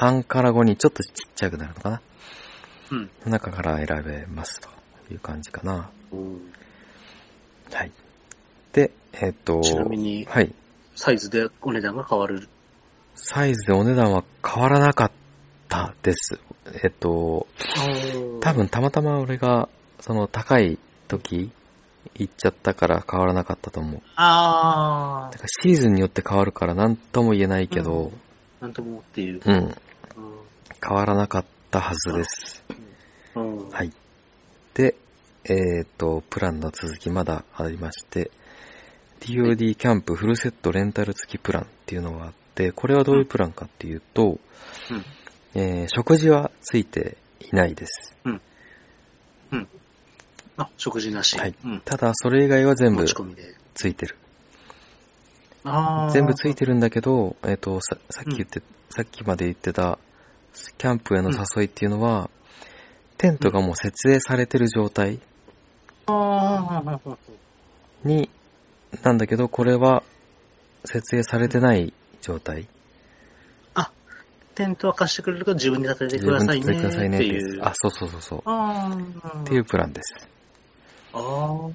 [0.00, 2.00] 3から5人、ちょっとちっちゃくなるのかな。
[2.90, 3.10] うん。
[3.30, 4.68] 中から選べますと
[5.12, 5.88] いう感じかな。
[6.10, 6.52] うん
[7.72, 7.92] はい。
[8.74, 10.52] で、えっ、と、ちなみにはい。
[10.96, 12.48] サイズでお値段が変わる。
[13.14, 15.10] サイズでお値段は変わらなかっ
[15.68, 16.40] たです。
[16.82, 17.46] えっ、と、
[18.40, 19.68] 多分たまたま俺が、
[20.00, 21.52] その高い時、
[22.16, 24.02] 行っちゃったから変わらなかったと思う。
[24.16, 29.40] あだからシーズンによって変わるから何とも言えないけど、ー、なんともっていう。
[29.44, 29.74] うん、
[30.86, 32.64] 変わらなかったはずです。
[33.36, 33.68] うん。
[33.70, 33.92] はい。
[34.74, 34.96] で、
[35.44, 38.30] えっ、と、プランの続きまだありまして、
[39.24, 44.38] DOD キャンプフルセットレンタル付きプランっていうのがあって、これはどういうプランかっていうと、
[44.90, 45.04] うん
[45.54, 48.16] えー食事はついていないです。
[50.56, 51.38] あ、食事なし。
[51.38, 51.80] はいうん。
[51.84, 53.04] ただ、それ以外は全部。
[53.74, 54.16] ついてる。
[55.64, 59.98] あー全部ついてるんだけど、えっ、と、さ、さっき言って、さっきまで言ってた、
[60.78, 62.30] キャンプへの誘いっていうのは、
[63.18, 65.18] テントがもう設営されてる状態
[68.04, 68.30] に、
[69.02, 70.02] なんだけど、これは、
[70.84, 72.68] 設営されてない状態。
[74.54, 77.62] テントは貸してくれるから自分で立てて自くださいね分で立ててくださいねっていう。
[77.62, 79.42] あ、そうそうそうそう。
[79.42, 80.28] っていうプランです。
[81.12, 81.72] あー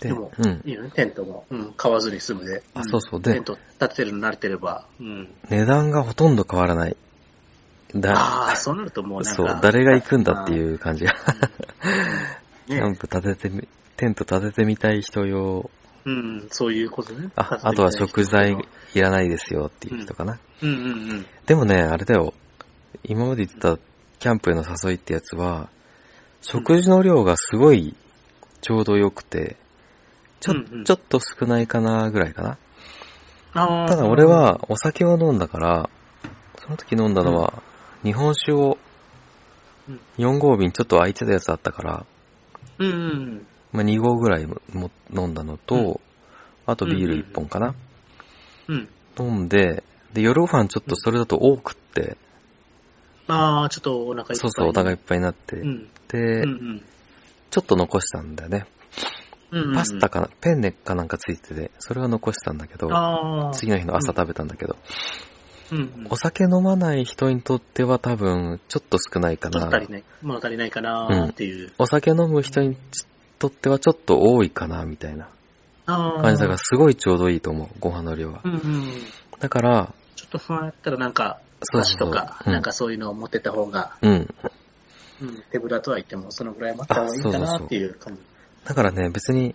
[0.00, 0.62] で、でもうん。
[0.64, 1.44] いいよね、テントも。
[1.50, 2.62] うん、買わずに済むで。
[2.74, 4.86] あんそうそうでテント立ててるの慣れてれば。
[4.98, 5.28] うん。
[5.50, 6.96] 値段がほとんど変わらない。
[7.94, 9.42] だ、ああ、そうなるともうなんか。
[9.42, 11.12] そう、誰が行くんだっていう感じが。
[11.12, 11.14] う。
[12.68, 12.96] キャンね。
[12.96, 13.68] プ立ててみ、
[14.00, 15.68] テント立ててみたい人用、
[16.06, 17.28] うん、そういうことね。
[17.36, 18.56] あ、あとは食材
[18.94, 20.38] いらないですよっていう人かな。
[20.62, 21.26] うんうんうん。
[21.44, 22.32] でもね、あれだよ。
[23.04, 23.76] 今まで言ってた
[24.18, 25.68] キャンプへの誘いってやつは、
[26.40, 27.94] 食事の量がすごい
[28.62, 29.58] ちょうど良くて、
[30.40, 32.42] ちょ、うんうんちょっと少ないかなぐらいか
[33.52, 33.86] な。
[33.86, 35.90] ただ俺、はお酒を飲んだから、
[36.56, 37.62] その時飲んだのは、
[38.02, 38.78] 日本酒を
[39.90, 42.06] うん4合瓶ちょっと空いてたやつあったから、
[42.78, 43.46] うんうん。
[43.72, 46.00] まあ、2合ぐらいもも飲んだのと、うん
[46.66, 47.74] あとビール1本かな、
[48.68, 48.88] うん。
[49.18, 52.16] 飲んで、で、夜ご飯ちょっとそれだと多くって、
[53.26, 54.36] ああ、ちょっとお腹いっぱい。
[54.36, 55.88] そうそう、お互いいっぱいになって、うん。
[56.08, 56.82] で、うんうん。
[57.50, 58.66] ちょっと残したんだよね。
[59.50, 59.74] うんうん。
[59.74, 63.52] パスタかな、ペンネかなんかついてて、それは残したんだけど、ああ。
[63.52, 64.76] 次の日の朝食べたんだけど、
[65.72, 66.06] うんうん。
[66.10, 69.86] お酒飲まない人にとっては多分、ちょっと少ないかなちょっと足。
[69.86, 70.04] りない。
[70.22, 71.72] 物足りないかなっていう。
[71.78, 72.76] お酒飲む人に
[73.40, 75.28] とってはちょっと多いかな、みたいな。
[75.86, 78.48] 感じだから、すごいちょうどいいと思う、ご飯の量はう。
[78.48, 78.92] んうん。
[79.40, 84.34] だから、ちょっと不安やったらなんか、そうそう箸とか、うんなんかそういうのを持ってった方が、うん。
[85.22, 88.22] うん、手ぶらとは言ってもそのぐらい待った方がいいかなっていう感じ。
[88.64, 89.54] だからね、別に、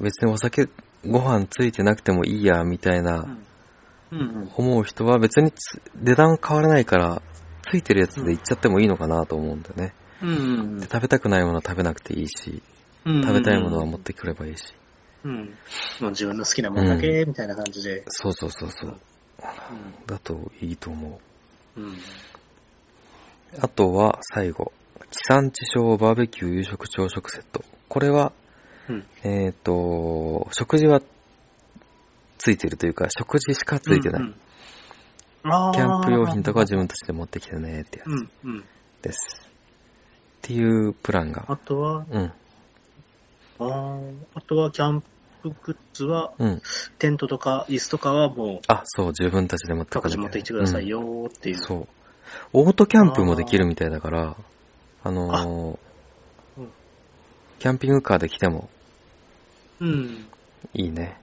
[0.00, 0.68] 別にお酒、
[1.06, 3.26] ご飯ついてなくてもいいや、みたいな。
[4.56, 7.22] 思う人は別につ値段変わらないから、
[7.70, 9.92] ついてるやつで行っちゃってもいいのかなと思うんだよね。
[10.22, 12.62] うんうんで食べたくないものは食べなくていいし、うん。
[13.04, 14.74] 食べたいものは持ってくればいいし。
[15.24, 15.36] うん。
[16.00, 18.04] もう自分の好きなものだけ、みたいな感じで。
[18.08, 19.00] そうそうそうそう。
[20.06, 21.20] だといいと思
[21.76, 21.80] う。
[21.80, 21.86] うん。
[21.88, 21.98] うん。
[23.60, 24.72] あとは最後、
[25.10, 27.64] 地産地消バーベキュー夕食朝食セット。
[27.88, 28.32] これは、
[28.88, 29.06] うん。
[29.24, 31.00] えっ、と、食事は
[32.38, 34.22] ついてるというか、食事しかついてない。
[34.22, 34.34] うん。
[35.42, 38.64] キャンプ用品とかは自分たちで持ってきてねってやうんうん。
[39.00, 39.50] つです。
[39.50, 41.44] っていうプランが。
[41.48, 42.32] あとは、うん、
[43.60, 45.02] あーあとはキャン
[45.42, 46.62] プグッズは、うん。
[46.98, 51.56] テントとか椅子とかはもう、あ、そう、自分たちで持って各自持ってきてくださいよーっていう。
[51.56, 51.88] うんそう。
[52.52, 54.36] オートキャンプもできるみたいだから、
[55.02, 55.78] あのーあうん
[57.58, 58.70] キャンピングカーで来ても
[59.80, 60.26] うん。
[60.74, 61.20] いいね。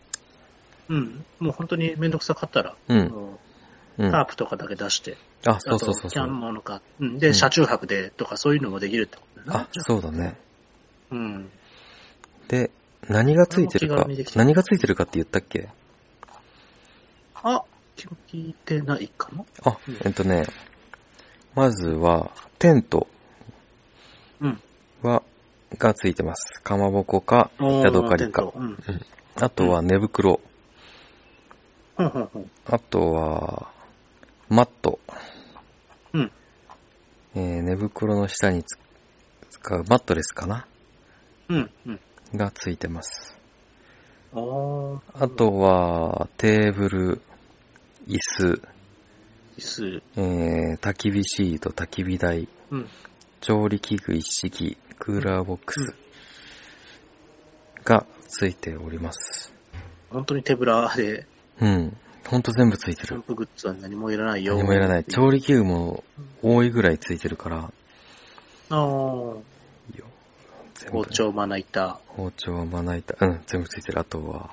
[0.89, 1.26] うん。
[1.39, 3.12] もう本当にめんどくさかったら、うん。
[3.97, 6.34] タープとかだけ出して、あ、そうそうそうキャンそう。
[6.36, 6.82] モノか。
[7.00, 7.19] うん。
[7.19, 9.65] で、うん車中泊でとかそういうのもできるってことだね。
[9.76, 10.36] あ、そうだね。
[11.12, 11.50] うん。
[12.47, 12.71] で、
[13.10, 15.69] 何がついてるか何がついてるかって言ったっけ？
[17.36, 17.63] あ、
[18.27, 20.45] 聞いてないかなあうん、えっとね、
[21.55, 23.07] まずは、テント
[24.41, 24.62] うん。
[25.01, 25.23] は、
[25.77, 26.62] がついてます。
[26.62, 28.43] かまぼこか、ヤドカリか。
[28.55, 28.65] うん。
[28.65, 28.77] うん
[29.39, 30.39] あとは寝袋。
[31.95, 32.51] ほんほんほん。
[32.65, 33.71] あとは、
[34.49, 34.99] マット。
[36.13, 36.31] うん。
[37.36, 38.79] えー寝袋の下につ
[39.51, 40.65] 使うマットレスかな
[41.49, 41.71] うん。
[41.86, 41.99] うん。
[42.38, 43.38] がついてます。
[44.34, 45.00] あー。
[45.13, 47.21] あとは、テーブル、
[48.08, 48.62] 椅子、
[49.58, 50.04] 椅子。
[50.15, 52.89] えー、焚き火シート、焚き火台、うん。
[53.41, 55.95] 調理器具一式、クーラーボックス
[57.84, 59.54] がついております。
[60.10, 61.26] 本当に手ぶらで、
[61.60, 61.97] うん。
[62.28, 63.08] ほんと全部ついてる。
[63.08, 64.58] キャンプグッズは何もいらないよ。
[64.58, 65.06] 何もいらない。
[65.06, 66.04] 調理器具も
[66.43, 67.71] 多いぐらいついてるから、
[68.69, 69.39] あー。
[70.91, 73.99] 包丁、まな板、包丁、まな板、うん、全部ついてる。
[73.99, 74.49] あとは、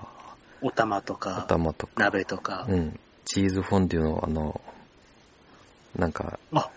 [0.63, 2.67] お玉とか、頭とか、鍋とか。
[2.69, 2.99] うん。
[3.25, 4.61] チーズフォンデュのあの、
[5.97, 6.71] なんか、あ、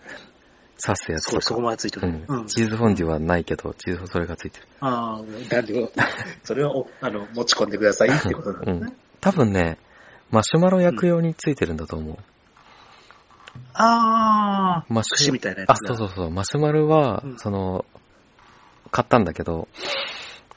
[0.83, 1.61] 刺すやつすごい、そことか。
[1.61, 2.07] までついてる。
[2.07, 2.47] うんうん。
[2.47, 4.67] チーズフォンデュはないけど、チーズそれがついてる。
[4.81, 5.91] ああ、なんで、
[6.43, 8.97] それを、あの、持ち込んでくださいってことなんうんですね。。
[9.19, 9.77] 多分ね、
[10.29, 12.17] マシュマロ焼く用についてるんだと思う。
[13.73, 16.31] ああ、マシュ串みたいなやつあ、そうそうそう。
[16.31, 17.85] マシュマロは、うんその、
[18.89, 19.67] 買ったんだけど、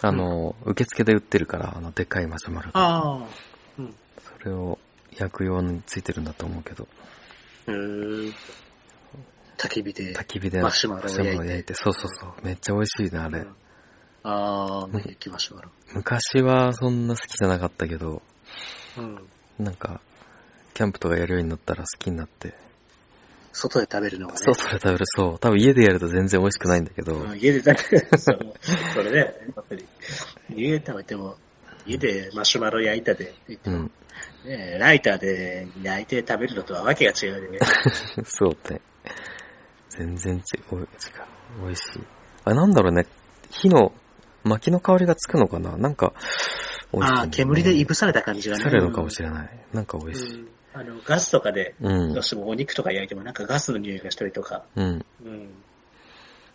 [0.03, 2.81] あの、受付で売ってるから、あの、でっかいマシュマロが。
[2.81, 3.29] ああ、
[3.79, 3.95] うん。
[4.38, 4.79] それを
[5.16, 6.88] 焼く用についてるんだと思うけど、
[7.66, 8.35] へー
[9.59, 10.14] 焚き火で。
[10.14, 12.33] 焚き火でマシュマロを焼いて焼いて、そうそうそう。
[12.43, 13.40] めっちゃ美味しいね、あれ。
[13.40, 13.57] うん
[14.23, 15.61] ああ、焼きましょう。
[15.95, 18.23] 昔はそんな好きじゃなかったけど、
[18.99, 19.29] うん。
[19.59, 20.01] なんか、
[20.75, 22.55] キャンプとかやるようになったら好きになって。
[23.53, 24.39] 外で食べるのがね。
[24.39, 25.39] そう、それ食べる、そう。
[25.39, 28.09] 多分家でやると全然美味しくないんだけど、うん家で食べる。
[28.19, 28.55] そう。
[28.95, 29.25] それね、や
[29.61, 29.85] っぱり。
[30.55, 31.37] 家で食べても、
[31.87, 33.35] 家でマシュマロ焼いたで、
[33.65, 33.91] うん。
[34.45, 37.59] ね、ライターで焼いて食べるのとはわけが違うね。
[38.25, 38.81] そうね。
[39.89, 40.89] 全然ちお違う。
[41.63, 42.07] 美味しい。
[42.45, 43.07] あ、なんだろうね。
[43.51, 43.93] 火の、
[44.45, 46.15] 薪の香りがつくのかななんか、
[46.93, 48.65] 美味しいね、ああ、煙でいぶされた感じがね。
[48.65, 49.61] されるのかもしれない。
[49.73, 50.41] なんか美味しい。
[50.41, 52.23] うんあの、ガスとかで、うんどう。
[52.23, 55.05] してもお肉とか焼いてもなんかガスの匂いがしたりとか、うん。
[55.25, 55.51] うん。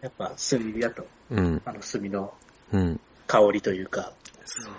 [0.01, 1.61] やっぱ炭だと、うん。
[1.65, 2.33] あの炭の
[2.71, 2.99] うん。
[3.27, 4.13] 香りというか、
[4.45, 4.73] そう。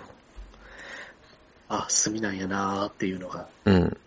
[1.69, 3.97] あ、炭なんやなーっていうのがうん。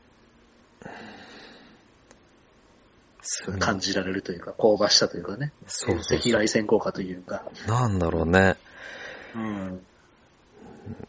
[3.59, 8.57] 感じられるというか、香ばしさというかね、そうそう赤外線効果というか、なんだろうね。
[9.35, 9.87] うん。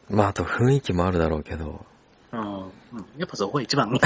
[0.10, 1.86] まあ、あと雰囲気もあるだろうけど。
[2.34, 2.64] うん。
[2.64, 2.72] うん
[3.18, 3.92] やっぱそこが一番、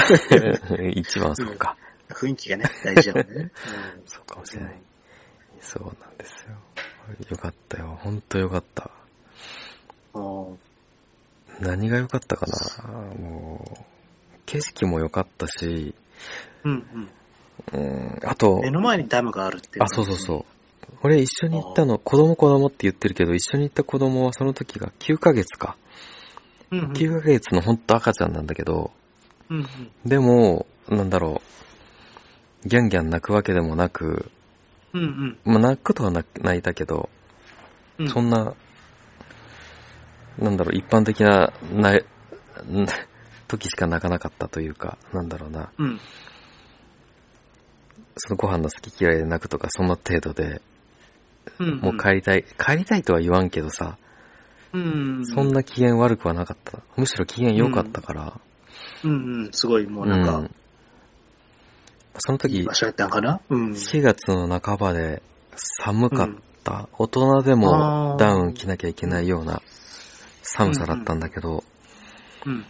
[0.93, 1.75] 一番そうか。
[2.09, 3.51] 雰囲気がね、大事だもんね。
[4.05, 4.81] そうかもしれない。
[5.61, 6.55] そうなんですよ。
[7.29, 7.97] よかったよ。
[8.01, 8.91] ほんとよかった。
[10.13, 10.49] うん。
[10.49, 10.59] うん
[11.59, 13.83] 何が良かったかなもう、
[14.45, 15.95] 景色も良かったし、
[16.63, 17.07] うん
[17.73, 19.83] うん、あとうん。、目の前にダムがあるっていう。
[19.83, 20.45] あ、そうそうそう。
[21.03, 25.77] 俺一緒に行ったの、子供子供って言ってるけど、一緒に行った子供はその時が9ヶ月か。
[26.71, 26.91] うんうん。
[26.91, 28.91] 9ヶ月のほんと赤ちゃんなんだけど、
[29.49, 29.67] うんうん。
[30.05, 31.41] でも、なんだろ
[32.63, 34.31] う、ギャンギャン泣くわけでもなく、
[34.93, 35.37] うんうん。
[35.53, 37.09] まあ泣くとは泣泣いたけど、
[37.99, 38.09] うん。
[38.09, 38.53] そんな、
[40.39, 42.01] なんだろう、一般的な、な、ん
[43.47, 45.99] 時しか泣かなかったというか、なんだろうな、うん。
[48.17, 50.61] そのご飯の好き嫌いで泣くとか、そんな程度で、
[51.59, 51.79] うん。
[51.79, 53.97] もう帰りたい、帰りたいとは言わんけどさ、
[54.75, 55.25] うん。
[55.25, 56.79] そんな機嫌悪くはなかった。
[56.97, 58.39] むしろ機嫌良かったから、
[59.03, 59.49] うんうん。
[59.51, 60.09] すごい、もううん。
[60.09, 60.49] なんか、
[62.17, 63.41] その時いい場、所やったんかな？
[63.49, 63.71] うん。
[63.71, 65.21] 4月の半ばで
[65.55, 66.29] 寒かっ
[66.63, 66.89] た。
[66.97, 69.61] 大人でもダウン着なきゃいけないような
[70.41, 71.63] 寒さだったんだけど、
[72.45, 72.65] うん。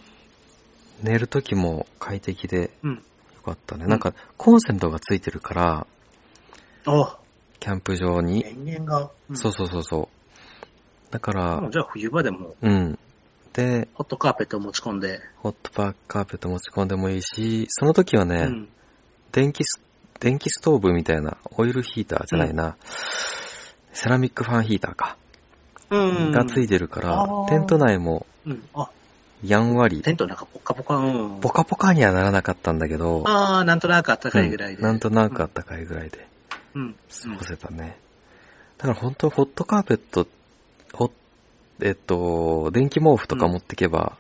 [1.02, 2.96] 寝る時も快適でうん。
[2.96, 3.02] よ
[3.44, 3.86] かったね。
[3.86, 5.88] なんかコンセントがついてるから、
[6.86, 7.18] あ、
[7.60, 8.44] キャンプ場に。
[8.44, 9.10] 電源が。
[9.30, 10.15] うんそうそうそうそう。
[11.16, 13.00] だからもう、じゃあ冬場でも、うん。
[13.54, 15.22] で、ホットカーペットを持ち込んで。
[15.38, 18.68] ホットパーカーペット持ち込んでもいいし、その時はね、うん。
[19.32, 19.82] 電気ス、
[20.20, 22.76] 電気ストーブみたいな、オイルヒーターじゃないな、
[23.94, 25.16] セラミックファンヒーターか、
[25.90, 26.32] うん。
[26.34, 28.62] がついてるからテント内もうん。
[28.74, 28.90] あ、
[29.42, 31.40] やんわり、テントなんかポッカポカ、うん。
[31.40, 34.80] ポカポカにはならなかったんだけど、ああ、なんとなく暖かいぐらいで。
[34.80, 36.28] うんなんとなくあったかいぐらいで
[36.74, 36.94] うん。
[36.94, 37.98] 過ごせたね。
[38.78, 40.28] だから本当ホットカーペット、
[40.96, 41.12] ほ
[41.82, 44.18] えっと、電気毛布とか持ってけば、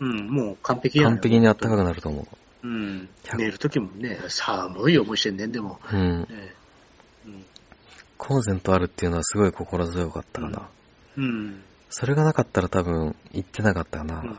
[0.00, 2.26] うん、もう完璧や完璧に暖かくなると思
[2.64, 3.08] うん。
[3.24, 5.78] 100寝るときもね、寒い思いしてんねん、でも。
[5.92, 5.96] う。
[5.96, 6.20] うん。
[6.22, 6.26] ね
[7.26, 7.44] うん。
[8.16, 10.68] コンセントあるっていうのはすごい心強かったかな。
[11.16, 11.62] うん。
[11.90, 14.20] それがなかったら多分行ってなかったかな。
[14.20, 14.38] うん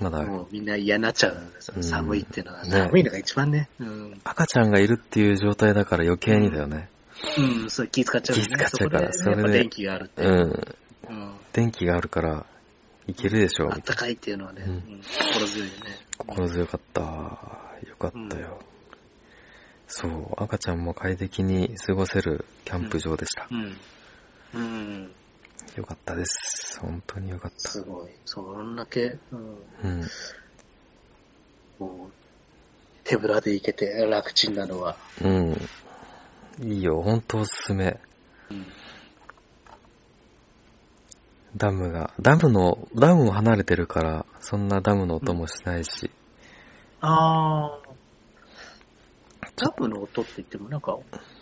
[0.00, 1.36] まだもうみんな嫌になっちゃう。
[1.76, 2.64] うん寒いっていうのは。
[2.64, 3.68] ね寒いのが一番ね。
[3.78, 4.20] うん。
[4.24, 6.88] 赤ちゃんがいるっていう状態だから余計にだよね。
[7.38, 8.42] うん、それ気使っちゃうね。
[8.42, 9.48] 気使っちゃうから、それで。
[9.50, 10.22] 電気があるって。
[10.22, 10.40] うん。
[11.08, 11.34] うん。
[11.52, 12.46] 電気があるから、
[13.06, 13.70] いけるでしょう。
[13.72, 15.80] あったかいっていうのはね、うん、心強いよね。
[16.18, 17.00] 心強かった。
[17.02, 18.58] よかったよ。
[18.58, 18.64] うん、
[19.86, 23.48] そう、赤ちゃんも快適に過ごせるキャンプ場でした。
[23.50, 23.76] うん。
[24.54, 24.62] うん。
[24.62, 25.10] うん
[25.76, 26.80] よかったです。
[26.80, 27.70] 本当によかった。
[27.70, 28.08] すごい。
[28.24, 29.58] そんだけ、うん。
[29.84, 30.00] うん、
[31.78, 32.10] もう、
[33.04, 34.96] 手ぶらで行けて楽ちんなのは。
[35.22, 35.68] うん。
[36.58, 37.98] いいよ、本当おすすめ。
[38.50, 38.66] うん。
[41.56, 46.10] ダムが、ダムの、ダムも離れてるから、そんなダムの音もしないし。
[47.02, 47.90] うん、ああ。
[49.56, 50.98] ダムの音って言ってもなんか、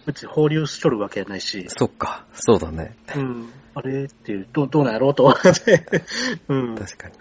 [0.06, 1.66] 別に放流しとるわけじゃないし。
[1.68, 2.96] そっか、そうだね。
[3.14, 3.52] うん。
[3.74, 5.86] あれっていう、どどうなんやろうと思って。
[6.48, 6.74] うん。
[6.74, 7.14] 確かに。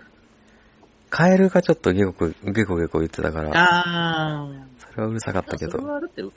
[1.17, 3.49] カエルがちょっとゲコゲコゲコ言ってたから。
[3.59, 4.47] ああ。
[4.77, 5.71] それはうるさかったけど。
[5.71, 6.31] それはだって、うん。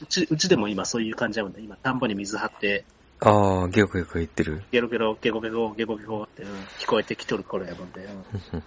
[0.00, 1.60] うち、うちでも今そういう感じなもんね。
[1.60, 2.86] 今、田んぼに水張って。
[3.20, 4.62] ああ、ゲコゲコ言ってる？
[4.72, 8.04] ゲロゲロ、ゲコゲコ、ゲコゲコって、うん、聞こえてきとる頃やもんで。
[8.04, 8.62] うん、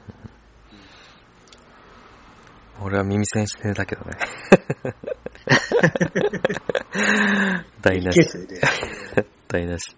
[2.86, 4.12] 俺は耳栓してたけどね。
[7.82, 8.20] 台無し。
[9.50, 9.98] 台無し。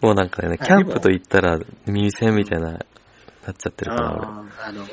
[0.00, 2.78] もうなんかね、キャンプと言ったら耳栓みたいな、
[3.46, 4.26] なっちゃってるから、俺。
[4.26, 4.86] あの、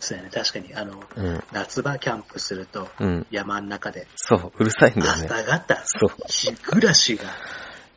[0.00, 4.06] そうやね、確かに、あの、うん、夏場キャンプすると、うん、山の中で。
[4.16, 5.28] そう、うるさいんだよね。
[5.30, 6.10] 朝方、そう。
[6.28, 7.24] 日暮らしが。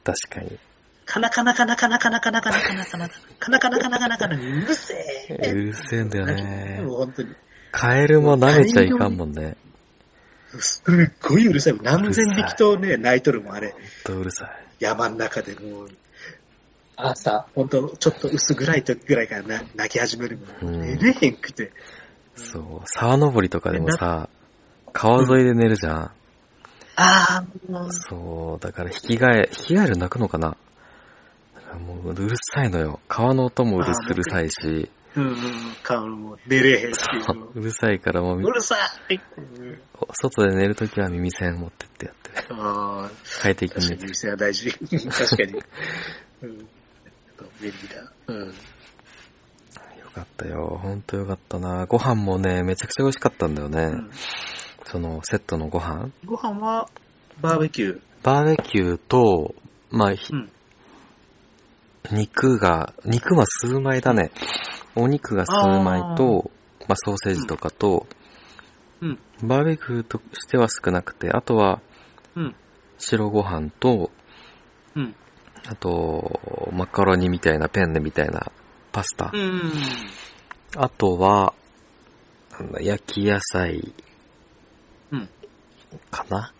[0.04, 0.58] 確かに。
[1.06, 4.93] カナカナカナカナカナカナカナカナカナカナカナカナカナカナうるせ
[5.30, 5.52] え。
[5.52, 6.82] うるせえんだよね。
[6.84, 7.36] もう本当に。
[7.71, 9.58] カエルも舐めちゃいかんもんね。
[10.60, 11.75] すっごいうるさい。
[11.82, 13.71] 何千匹とね、鳴いとるもん、あれ。
[13.71, 14.49] ほんとうるさい。
[14.80, 15.89] 山の中でもう、
[17.01, 20.81] 朝、ほんと、ちょっと薄暗い時ぐらいからな泣き始めるもん。
[20.81, 21.71] 寝れへんくて。
[22.35, 24.29] そう、沢登りとかでもさ、
[24.91, 25.95] 川沿いで寝るじゃん。
[25.95, 26.12] あ
[26.97, 27.43] あ、
[28.09, 30.57] そう、だから、引き返、引き返る泣くのかな
[31.85, 32.99] もう、うるさいのよ。
[33.07, 35.35] 川の音もうるるさいし、うんうん、
[35.81, 36.99] 顔も寝れへんし。
[37.55, 38.75] うるさいからもう、うるさ
[39.09, 39.19] い
[40.13, 42.53] 外で寝るときは耳栓持ってってやって。
[42.53, 43.12] ああ。
[43.41, 43.97] 快適に。
[43.97, 44.71] 耳栓は大事。
[44.71, 45.63] 確かに。
[46.43, 46.67] うん。
[47.62, 48.12] 便利だ。
[48.28, 48.47] うん。
[48.47, 48.54] よ
[50.13, 50.80] かったよ。
[50.82, 51.86] ほんとよかったな。
[51.86, 53.84] ご飯もね、めちゃくちゃ美味しかったんだよね。
[53.84, 54.10] うん、
[54.86, 56.10] その、セットのご飯。
[56.25, 56.89] ご飯は、
[57.41, 58.02] バーベキュー。
[58.23, 59.56] バーベキューと、
[59.91, 60.52] まあ、うん、
[62.12, 64.32] 肉が、肉は数枚だね。
[64.95, 66.52] お肉が数枚と、
[66.88, 68.08] まあ、ソーセージとかと、
[69.02, 71.82] うん、バーベキューとしては少なくて、あとは、
[72.97, 74.12] 白ご飯と、
[74.95, 75.15] うん、
[75.67, 76.39] あと、
[76.71, 78.51] マカロニみたいなペンネみたいな
[78.91, 79.32] パスタ。
[79.34, 79.71] うん、
[80.75, 81.53] あとは、
[82.51, 83.93] なんだ、焼き野菜、
[86.12, 86.53] かな、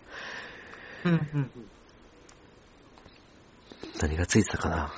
[1.04, 1.50] うんうんうん、
[4.00, 4.92] 何がついてたかな？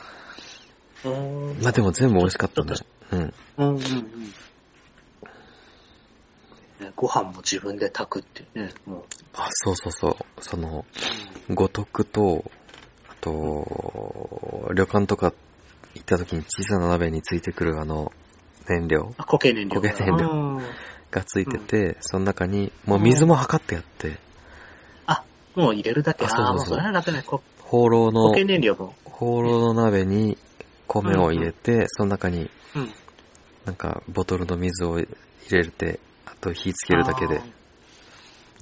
[1.61, 2.75] まあでも全部美味しかったね。
[3.11, 3.35] うん。
[3.59, 4.33] うんうんうん。
[6.97, 9.05] ご飯も自分で炊くってね、もう。
[9.35, 10.17] あ、そうそうそう。
[10.41, 10.85] その、
[11.51, 12.62] 五徳と、あ
[13.23, 15.33] と、旅館とか
[15.95, 18.13] 行った時に小さな鍋についてくるあの、
[18.69, 19.15] 燃料。
[19.17, 19.81] あ、固形燃料。
[19.81, 20.61] 固形燃料
[21.11, 24.19] がついてて、うん、その中に、もう水も測ってやって。
[25.07, 26.27] あ、もう入れるだけ。
[26.27, 27.41] あ、そうそうそう。
[27.61, 28.95] 放浪の、固形燃料も。
[29.05, 30.37] 放浪の鍋に
[30.87, 32.51] 米を入れて、うんうん、その中に、
[33.65, 35.09] なんか、ボトルの水を入
[35.51, 37.41] れて、あと火つけるだけで、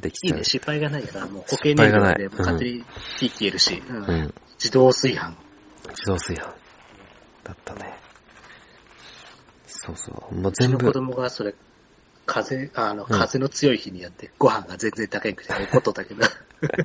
[0.01, 0.37] できちゃう。
[0.37, 2.85] いいね、失敗がないから、もう固形燃料で勝手に
[3.18, 5.35] 火消えるし、うん、うん、自動炊飯。
[5.88, 6.44] 自動炊飯。
[7.42, 7.99] だったね。
[9.66, 10.35] そうそう。
[10.35, 10.77] もう全部。
[10.77, 11.55] うちの子供がそれ、
[12.27, 16.27] 風、あの、風の強い日にやって、ご飯が全然高いくて怒っとったけど。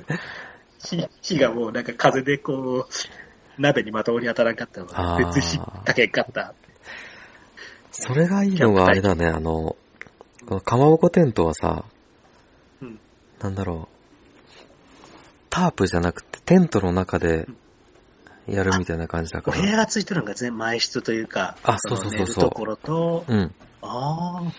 [0.82, 6.54] 火、火がもうなんか風でこう、鍋にまともに当たらんかったのが、別に高いかった。
[7.90, 9.76] それがいいのがあれだね、あの、
[10.46, 11.84] このかまぼこテントはさ、
[12.80, 12.98] うん、
[13.40, 14.64] なんだろう、
[15.50, 17.46] タープじゃなくてテントの中で
[18.48, 19.58] やるみたいな感じだから。
[19.58, 22.44] お部屋がついてるのが全前室というか、あ、そうそうそうそう。
[22.44, 23.54] ところと、うん。
[23.82, 24.52] ああ、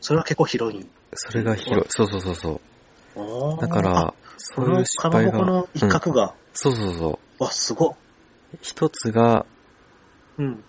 [0.00, 0.86] それは結構広い。
[1.14, 1.84] それが広い。
[1.88, 2.60] そうそうそうそ
[3.16, 3.60] う。
[3.60, 5.32] だから、そういう失敗が。
[5.32, 7.44] かまぼこの一角が、うん、そうそうそう。
[7.44, 7.96] わ、すご
[8.62, 9.46] 一つが、
[10.38, 10.64] うん。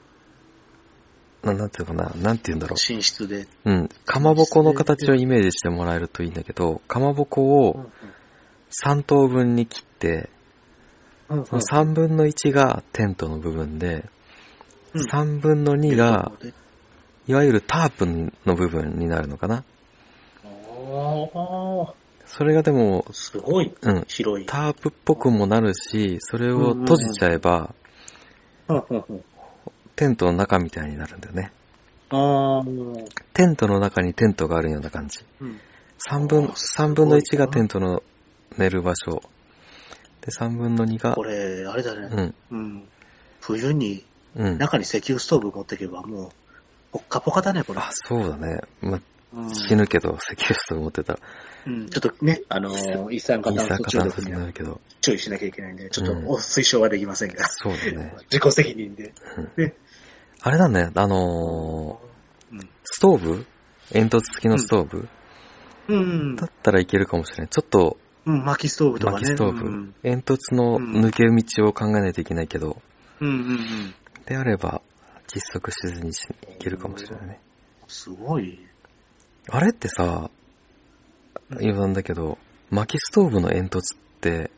[1.44, 2.94] ななんていうかな、なんて言うんだろう。
[2.94, 3.48] 寝室で。
[3.66, 3.90] うん。
[4.06, 7.90] かまぼこの形をイメージしてもらえるといいんだけど、かまぼこを
[8.84, 10.30] 3等分に切って、
[11.30, 14.06] うんうん、その3分の1がテントの部分で、
[14.94, 16.32] うん、3分の2が、
[17.28, 18.06] いわゆるタープ
[18.46, 19.64] の部分になるのかな。
[22.26, 23.74] それがでも、すごい。
[23.82, 24.46] うん、広い。
[24.46, 27.74] タープっぽくもなるし、それを閉じちゃえば、
[28.68, 29.24] うんうんうん。
[29.96, 31.52] テントの中みたいになるんだよね。
[33.34, 35.26] テントの中にテントがあるような感じ。
[35.42, 35.60] うん。
[36.10, 38.04] 3分、三分の1がテントの
[38.58, 39.22] 寝る場所。
[40.28, 42.10] で、3分の2がこ、れ、あれだね。
[42.12, 42.84] うん、うん。
[43.40, 44.04] 冬に、
[44.36, 44.58] うん。
[44.58, 46.30] 中に石油ストーブ持っていけば、もう、
[46.92, 47.80] ポッカポカだね、これ。
[47.80, 48.60] あ、そうだね。
[48.82, 49.00] ま、
[49.34, 51.20] うん死ぬけど、石油ストーブ持ってたら、
[51.66, 58.16] うん、ちょっとね、あのー、一酸化炭素中毒になるけど、注意しなきゃいけないんで、ちょっとうんお推奨はできませんが、そうだね。
[58.32, 59.14] 自己責任で。
[60.42, 62.00] あれだね、あの
[62.52, 62.60] うん。
[62.60, 63.46] ー、ストーブ？
[63.92, 65.08] 煙突付きのストーブ、
[65.88, 67.48] うんだったらいけるかもしれない。
[67.48, 67.98] ちょっと、
[68.28, 69.20] うん、薪ストーブとかね。
[69.22, 69.96] 薪ストーブ、うん。
[70.04, 72.82] 煙突の抜け道を考えないといけないけど、
[73.22, 73.94] うんうんうん。
[74.26, 74.82] であれば、
[75.28, 77.40] 窒息しずにしいけるかもしれないね。
[77.88, 78.60] すごい。
[79.50, 80.30] あれってさ、
[81.52, 82.38] 余談だけど、
[82.70, 83.82] 薪ストーブの煙突っ
[84.20, 84.52] て、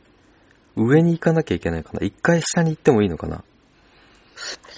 [0.76, 2.00] 上に行かなきゃいけないかな？
[2.00, 3.44] 一回下に行ってもいいのかな？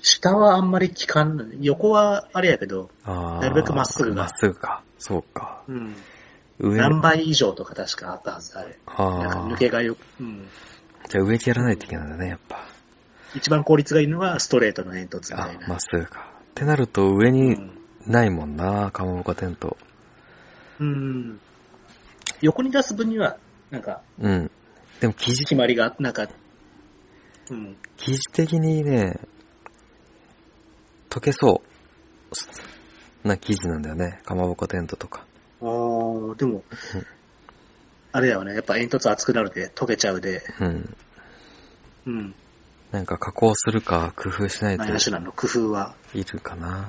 [0.03, 1.47] 下はあんまり効かんない。
[1.61, 4.82] 横はあれやけど、なるべくまっすぐがまっすぐか。
[4.99, 5.62] そうか。
[5.68, 5.95] うん。
[6.62, 8.78] 上何倍以上とか確かあったはずだ、あれ。
[8.86, 9.54] なんか。
[9.54, 10.48] 抜けがよく、うん。
[11.08, 12.64] じゃあ上でやらないといけないんだね、やっぱ。
[13.34, 15.64] 一番効率がいいのはストレートの煙突みたい、な。
[15.66, 16.20] あまっすぐか。
[16.20, 19.76] ってなると上うにんないもんな、かまぼこテント。
[20.78, 21.40] うん。
[22.40, 23.38] 横に出す分には、
[23.70, 24.50] なんか、うん。
[25.00, 26.28] でも生地、決まりが、なんか、
[27.50, 27.76] うん。
[27.96, 29.20] 生地的にね、
[31.10, 31.62] 溶けそ
[33.24, 33.28] う。
[33.28, 34.20] な生地なんだよね。
[34.24, 35.26] かまぼこテントとか。
[35.62, 36.64] ああ、でも、
[38.12, 38.54] あれだよね。
[38.54, 40.96] やっぱ煙突熱くなるで、溶けちゃうで、うん。
[42.06, 42.34] うん。
[42.90, 46.88] なんか加工するか工夫しないとナイナシュナルの工夫はいるかな。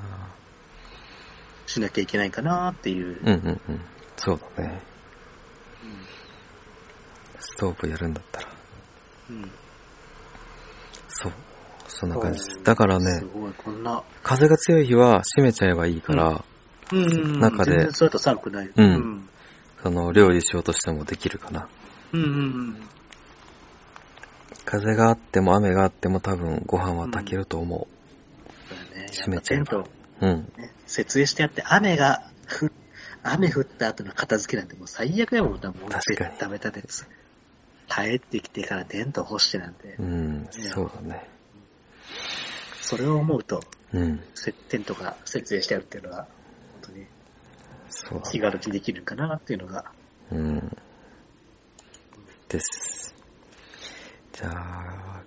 [1.66, 3.20] しなきゃいけないかなっていう。
[3.22, 3.82] うんうんうん。
[4.18, 4.82] そうだね。
[7.40, 8.48] ストーブやるんだったら。
[9.30, 9.52] うん。
[11.08, 11.32] そう。
[11.88, 12.64] そんな感じです。
[12.64, 14.04] だからねす、ごい、こんな。
[14.24, 16.44] 風が強い日は閉めちゃえばいいから、うん。
[16.92, 18.70] 中で全然それと寒くない。
[18.76, 19.30] うんうん。
[19.82, 21.68] その料理しようとしてもできるかな。
[22.14, 22.78] うんうんうん。
[24.66, 27.88] 風があっても雨があっても多分ご飯は炊けると思
[28.70, 29.08] そうだね。
[29.12, 29.86] 閉めちゃえばう。
[30.22, 30.52] うん。
[30.58, 32.72] ね、設営してあって、雨が、ふ
[33.24, 37.10] 雨降った後の片付けなんてもう最悪やもんな、もう確かにダメだです。
[37.90, 41.28] 帰ってきてからテント干してなんて、うん、そうだね。
[42.82, 43.62] それを思うと、
[43.94, 44.22] うん。
[44.34, 46.28] せテントが設営してあるっていうのは、
[47.94, 49.86] そうだ気軽にできるかなっていうのが、
[50.32, 50.78] うん。
[52.50, 53.14] です。
[54.34, 55.22] じゃあ、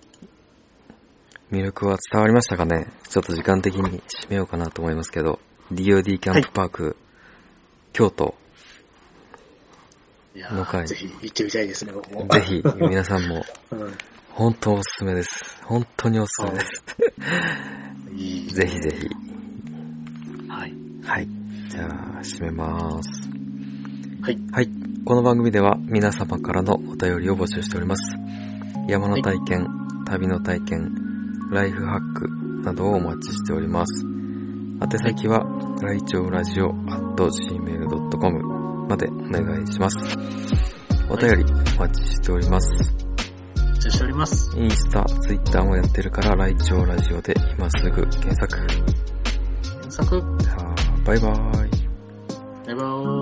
[1.51, 2.87] 魅力は伝わりましたかね？
[3.09, 5.39] ちょっと時間的に締めようかなと思いますけど、
[5.71, 6.97] DOD キャンプパーク、
[7.93, 8.35] 京都、
[10.35, 12.27] いやの回ーぜひ行ってみたいですね、僕も。
[12.27, 13.97] ぜひ皆さんも うん。
[14.31, 15.59] 本当おすすめです。
[15.63, 18.55] 本当におすすめです。
[18.55, 19.09] ぜひぜひ。
[20.49, 20.73] はい。
[21.03, 21.36] はい。
[21.69, 21.85] じゃあ、
[22.21, 23.09] 締めます。
[24.21, 24.37] はい。
[24.51, 24.69] はい。
[25.05, 28.15] この番組では皆様からのお便りを募集しております。
[28.87, 29.67] 山の体験、
[30.05, 30.95] 旅の体験、
[31.51, 32.29] ライフハック
[32.63, 34.05] などをお待ちしております。
[34.81, 35.43] 宛先は、
[35.81, 39.97] 来庁ラジオ gmail.com までお願いします。
[41.09, 41.43] お便り
[41.75, 42.95] お待ちしております。
[43.57, 44.57] お待ちしております。
[44.57, 48.65] インスタ、ツイッターもやってるから、来庁ラジオで今すぐ検索。
[48.67, 50.21] 検索、
[51.07, 51.31] バイバイ。
[52.65, 53.16] バイバイ。